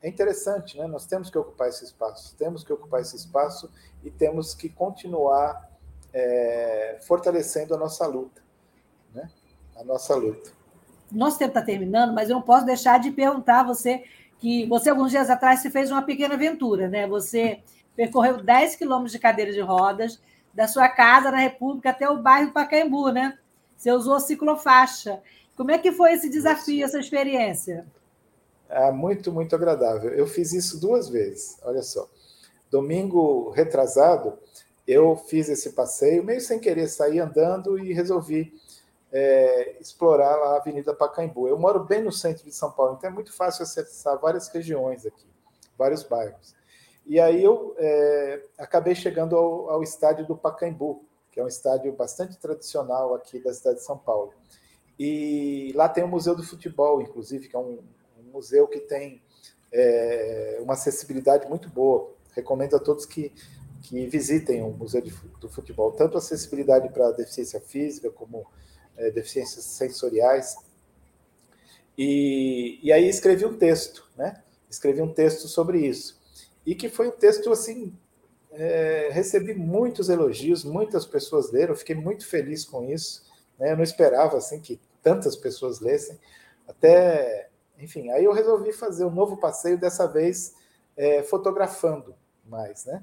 [0.03, 0.87] é interessante, né?
[0.87, 3.71] Nós temos que ocupar esse espaço, temos que ocupar esse espaço
[4.05, 5.71] e temos que continuar
[6.13, 8.43] é, fortalecendo a nossa luta,
[9.15, 9.31] né?
[9.75, 10.51] A nossa luta.
[11.11, 14.05] Nosso tempo está terminando, mas eu não posso deixar de perguntar a você
[14.39, 17.07] que você, alguns dias atrás, se fez uma pequena aventura, né?
[17.07, 17.61] Você
[17.97, 20.21] percorreu 10 quilômetros de cadeira de rodas
[20.55, 23.37] da sua casa na República até o bairro Pacaembu, né?
[23.77, 25.21] Você usou ciclofaixa.
[25.57, 27.87] Como é que foi esse desafio, essa experiência?
[28.69, 30.11] É muito, muito agradável.
[30.11, 32.09] Eu fiz isso duas vezes, olha só.
[32.71, 34.39] Domingo retrasado,
[34.87, 38.53] eu fiz esse passeio, meio sem querer sair andando e resolvi
[39.13, 41.49] é, explorar a Avenida Pacaembu.
[41.49, 45.07] Eu moro bem no centro de São Paulo, então é muito fácil acessar várias regiões
[45.07, 45.27] aqui,
[45.77, 46.55] vários bairros.
[47.07, 51.91] E aí eu é, acabei chegando ao, ao, estádio do Pacaembu, que é um estádio
[51.93, 54.35] bastante tradicional aqui da cidade de São Paulo.
[54.99, 57.79] E lá tem o Museu do Futebol, inclusive, que é um,
[58.19, 59.23] um museu que tem
[59.73, 62.13] é, uma acessibilidade muito boa.
[62.33, 63.33] Recomendo a todos que,
[63.81, 68.47] que visitem o Museu de, do Futebol, tanto acessibilidade para deficiência física como
[68.99, 70.57] é, deficiências sensoriais.
[71.97, 74.43] E, e aí escrevi um texto, né?
[74.69, 76.21] Escrevi um texto sobre isso.
[76.67, 77.97] E que foi um texto, assim,
[78.53, 83.25] é, recebi muitos elogios, muitas pessoas leram, fiquei muito feliz com isso.
[83.59, 83.73] Né?
[83.73, 86.19] Eu não esperava, assim, que tantas pessoas lessem.
[86.67, 90.55] Até, enfim, aí eu resolvi fazer um novo passeio, dessa vez
[90.97, 93.03] é, fotografando mais, né?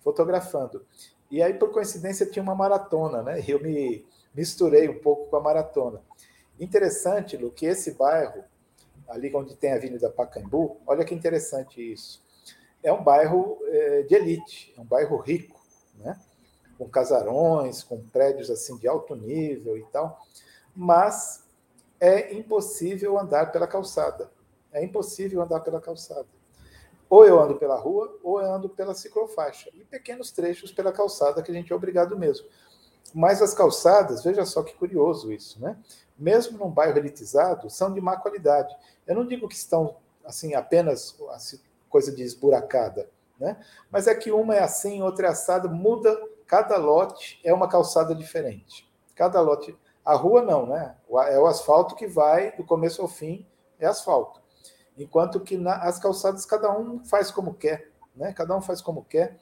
[0.00, 0.84] Fotografando.
[1.30, 3.40] E aí, por coincidência, tinha uma maratona, né?
[3.40, 4.04] E eu me
[4.36, 6.02] misturei um pouco com a maratona.
[6.60, 8.44] Interessante, Lu, que esse bairro,
[9.08, 12.24] ali onde tem a Avenida Pacaembu, olha que interessante isso.
[12.82, 15.60] É um bairro é, de elite, é um bairro rico,
[15.98, 16.20] né?
[16.78, 20.20] com casarões, com prédios assim de alto nível e tal,
[20.74, 21.44] mas
[21.98, 24.30] é impossível andar pela calçada.
[24.70, 26.26] É impossível andar pela calçada.
[27.08, 29.70] Ou eu ando pela rua, ou eu ando pela ciclofaixa.
[29.74, 32.46] E pequenos trechos pela calçada que a gente é obrigado mesmo.
[33.14, 35.76] Mas as calçadas, veja só que curioso isso, né?
[36.18, 38.74] Mesmo num bairro elitizado, são de má qualidade.
[39.06, 43.58] Eu não digo que estão assim apenas assim, coisa de esburacada, né?
[43.90, 46.18] Mas é que uma é assim, outra é assada, muda.
[46.46, 48.88] Cada lote é uma calçada diferente.
[49.14, 49.76] Cada lote.
[50.04, 50.96] A rua não, né?
[51.28, 53.46] É o asfalto que vai do começo ao fim,
[53.78, 54.40] é asfalto.
[54.96, 58.32] Enquanto que na, as calçadas cada um faz como quer, né?
[58.32, 59.38] Cada um faz como quer.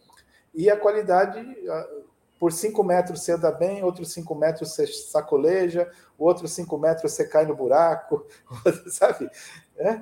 [0.55, 1.41] E a qualidade,
[2.39, 7.27] por cinco metros você anda bem, outros cinco metros você sacoleja, outros cinco metros você
[7.27, 8.27] cai no buraco,
[8.91, 9.31] sabe?
[9.77, 10.01] É,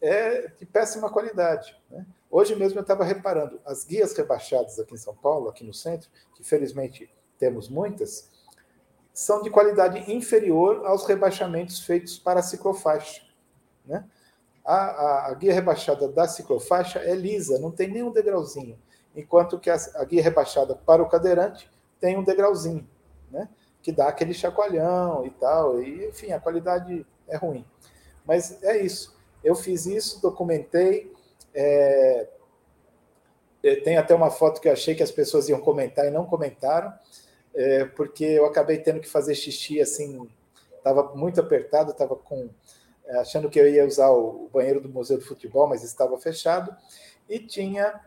[0.00, 1.76] é de péssima qualidade.
[1.90, 2.06] Né?
[2.30, 6.08] Hoje mesmo eu estava reparando, as guias rebaixadas aqui em São Paulo, aqui no centro,
[6.34, 8.30] que felizmente temos muitas,
[9.12, 13.22] são de qualidade inferior aos rebaixamentos feitos para a ciclofaixa.
[13.84, 14.04] Né?
[14.64, 18.78] A, a, a, guia rebaixada da ciclofaixa é lisa, não tem nenhum degrauzinho,
[19.14, 22.88] enquanto que a, a guia rebaixada para o cadeirante tem um degrauzinho,
[23.30, 23.48] né?
[23.82, 27.64] que dá aquele chacoalhão e tal, e enfim, a qualidade é ruim.
[28.26, 29.16] Mas é isso.
[29.42, 31.12] Eu fiz isso, documentei,
[31.54, 32.28] é,
[33.84, 36.92] tem até uma foto que eu achei que as pessoas iam comentar e não comentaram,
[37.54, 40.28] é, porque eu acabei tendo que fazer xixi assim,
[40.76, 42.48] estava muito apertado, estava com
[43.04, 46.74] é, achando que eu ia usar o banheiro do Museu do Futebol, mas estava fechado,
[47.28, 48.00] e tinha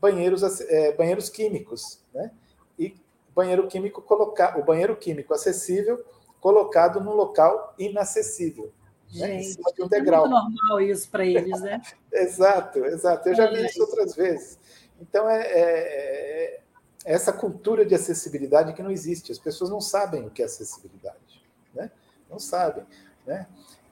[0.00, 2.30] banheiros, é, banheiros químicos, né?
[2.78, 2.94] E
[3.34, 6.04] banheiro químico colocar, o banheiro químico acessível
[6.40, 8.72] colocado num local inacessível.
[9.08, 9.34] Gente, né?
[9.36, 10.26] em cima de um degrau.
[10.26, 11.80] É muito normal isso para eles, né?
[12.12, 13.28] exato, exato.
[13.28, 14.58] Eu já vi isso outras vezes.
[15.00, 16.60] Então, é, é, é,
[17.04, 19.30] essa cultura de acessibilidade que não existe.
[19.30, 21.44] As pessoas não sabem o que é acessibilidade.
[21.74, 21.90] Né?
[22.28, 22.84] Não sabem.
[23.26, 23.46] Né?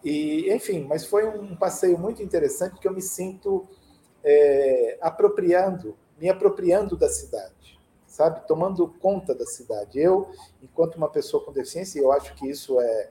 [0.04, 3.68] E, enfim, mas foi um passeio muito interessante que eu me sinto
[4.24, 8.46] é, apropriando, me apropriando da cidade, sabe?
[8.48, 10.00] Tomando conta da cidade.
[10.00, 10.30] Eu,
[10.62, 13.10] enquanto uma pessoa com deficiência, eu acho que isso é,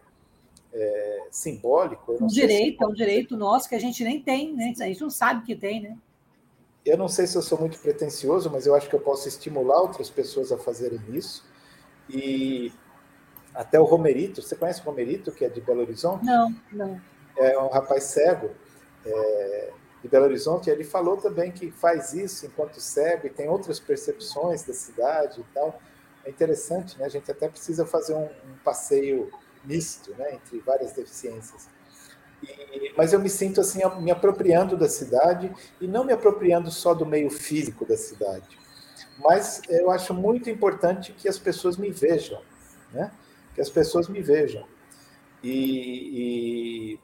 [0.73, 2.17] é, simbólico.
[2.19, 2.83] Um direito, se...
[2.83, 4.73] é um direito nosso que a gente nem tem, né?
[4.79, 5.97] A gente não sabe que tem, né?
[6.83, 9.79] Eu não sei se eu sou muito pretencioso, mas eu acho que eu posso estimular
[9.79, 11.45] outras pessoas a fazerem isso.
[12.09, 12.73] E
[13.53, 16.25] até o Romerito, você conhece o Romerito, que é de Belo Horizonte?
[16.25, 16.99] Não, não.
[17.37, 18.49] É um rapaz cego
[19.05, 19.71] é,
[20.03, 20.69] de Belo Horizonte.
[20.69, 25.53] Ele falou também que faz isso enquanto cego e tem outras percepções da cidade e
[25.53, 25.81] tal.
[26.25, 27.05] É interessante, né?
[27.05, 29.31] A gente até precisa fazer um, um passeio
[29.63, 31.69] misto, né, entre várias deficiências.
[32.43, 36.93] E, mas eu me sinto assim me apropriando da cidade e não me apropriando só
[36.93, 38.59] do meio físico da cidade.
[39.19, 42.41] Mas eu acho muito importante que as pessoas me vejam,
[42.91, 43.11] né?
[43.55, 44.67] Que as pessoas me vejam
[45.43, 46.99] e, e,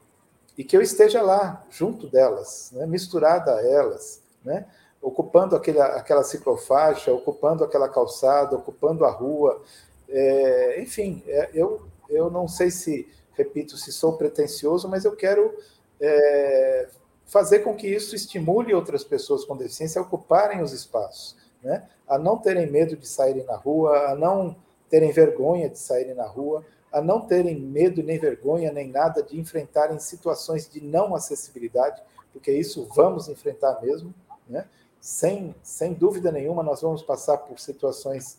[0.60, 2.84] e que eu esteja lá junto delas, né?
[2.84, 4.66] misturada a elas, né?
[5.00, 9.62] ocupando aquele, aquela ciclofaixa, ocupando aquela calçada, ocupando a rua,
[10.06, 11.80] é, enfim, é, eu
[12.10, 15.56] eu não sei se, repito, se sou pretencioso, mas eu quero
[15.98, 16.88] é,
[17.24, 21.88] fazer com que isso estimule outras pessoas com deficiência a ocuparem os espaços, né?
[22.06, 24.54] a não terem medo de saírem na rua, a não
[24.90, 29.38] terem vergonha de saírem na rua, a não terem medo nem vergonha nem nada de
[29.38, 34.14] enfrentarem situações de não acessibilidade, porque isso vamos enfrentar mesmo,
[34.48, 34.66] né?
[35.00, 38.38] sem, sem dúvida nenhuma, nós vamos passar por situações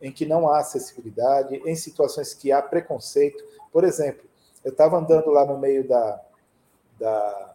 [0.00, 3.42] em que não há acessibilidade, em situações que há preconceito.
[3.72, 4.24] Por exemplo,
[4.64, 6.20] eu estava andando lá no meio da,
[6.98, 7.54] da,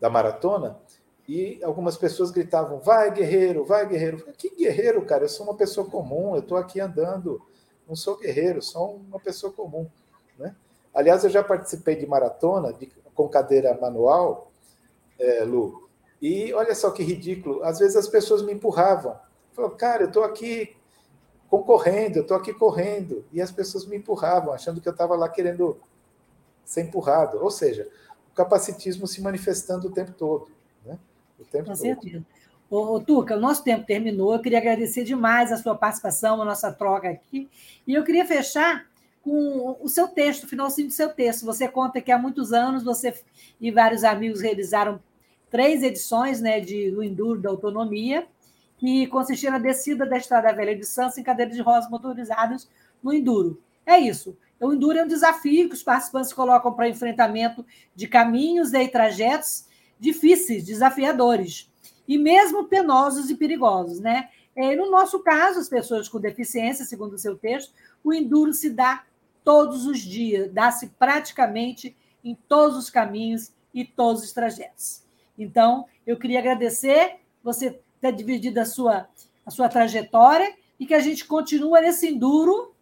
[0.00, 0.78] da maratona
[1.28, 4.24] e algumas pessoas gritavam: vai, guerreiro, vai, guerreiro.
[4.36, 5.24] Que guerreiro, cara?
[5.24, 7.40] Eu sou uma pessoa comum, eu estou aqui andando,
[7.90, 9.86] não sou guerreiro, sou uma pessoa comum.
[10.38, 10.54] Né?
[10.94, 14.52] Aliás, eu já participei de maratona de, com cadeira manual,
[15.18, 15.90] é, Lu,
[16.22, 19.18] e olha só que ridículo, às vezes as pessoas me empurravam.
[19.52, 20.76] Falou, cara, eu estou aqui
[21.48, 23.24] concorrendo, eu estou aqui correndo.
[23.32, 25.80] E as pessoas me empurravam, achando que eu estava lá querendo
[26.64, 27.42] ser empurrado.
[27.42, 27.88] Ou seja,
[28.30, 30.48] o capacitismo se manifestando o tempo todo.
[30.84, 30.98] Né?
[31.38, 31.82] O tempo Com todo.
[31.82, 32.24] certeza.
[32.70, 34.32] Ô, ô, Tuca, o nosso tempo terminou.
[34.32, 37.48] Eu queria agradecer demais a sua participação, a nossa troca aqui.
[37.84, 38.86] E eu queria fechar
[39.22, 41.44] com o seu texto, o finalzinho do seu texto.
[41.44, 43.12] Você conta que há muitos anos você
[43.60, 45.02] e vários amigos realizaram
[45.50, 48.26] três edições né, de, do Enduro da Autonomia
[48.78, 52.70] que consistia na descida da Estrada Velha de Santos em cadeiras de rodas motorizadas
[53.02, 53.60] no Enduro.
[53.84, 54.38] É isso.
[54.60, 59.66] O Enduro é um desafio que os participantes colocam para enfrentamento de caminhos e trajetos
[59.98, 61.69] difíceis, desafiadores,
[62.10, 64.00] e mesmo penosos e perigosos.
[64.00, 64.28] Né?
[64.56, 68.68] E no nosso caso, as pessoas com deficiência, segundo o seu texto, o Enduro se
[68.68, 69.04] dá
[69.44, 75.04] todos os dias, dá-se praticamente em todos os caminhos e todos os trajetos.
[75.38, 79.08] Então, eu queria agradecer você ter dividido a sua,
[79.46, 82.74] a sua trajetória, e que a gente continua nesse enduro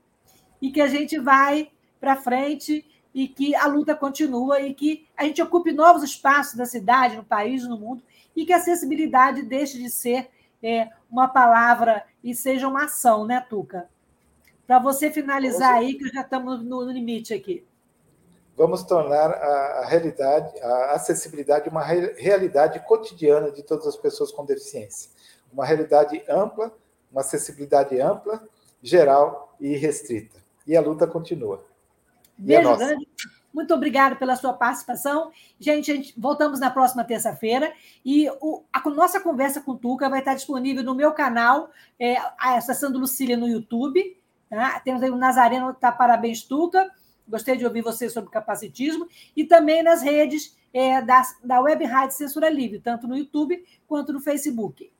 [0.63, 1.69] e que a gente vai
[2.01, 6.65] para frente e que a luta continua e que a gente ocupe novos espaços da
[6.65, 8.03] cidade, no país, no mundo
[8.39, 10.31] e que a acessibilidade deixe de ser
[10.63, 13.89] é, uma palavra e seja uma ação, né, Tuca?
[14.65, 17.67] Para você finalizar aí, que já estamos no limite aqui.
[18.57, 24.31] Vamos tornar a, a realidade, a acessibilidade, uma re, realidade cotidiana de todas as pessoas
[24.31, 25.11] com deficiência.
[25.53, 26.73] Uma realidade ampla,
[27.11, 28.47] uma acessibilidade ampla,
[28.81, 30.39] geral e restrita.
[30.65, 31.65] E a luta continua.
[32.37, 33.09] Beijo grande.
[33.53, 35.31] Muito obrigada pela sua participação.
[35.59, 37.73] Gente, gente voltamos na próxima terça-feira
[38.05, 42.17] e o, a nossa conversa com o Tuca vai estar disponível no meu canal, é,
[42.39, 44.17] acessando Lucília no YouTube.
[44.51, 44.81] Tá?
[44.81, 46.91] Temos aí o Nazareno, tá Parabéns Tuca.
[47.27, 49.07] Gostei de ouvir você sobre capacitismo.
[49.37, 54.13] E também nas redes é, da, da Web Rádio Censura Livre, tanto no YouTube quanto
[54.13, 54.91] no Facebook.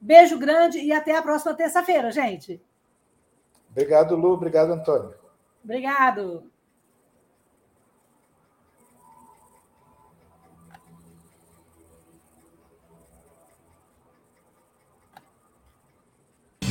[0.00, 2.60] Beijo grande e até a próxima terça-feira, gente.
[3.70, 4.32] Obrigado, Lu.
[4.32, 5.14] Obrigado, Antônio.
[5.62, 6.50] Obrigado.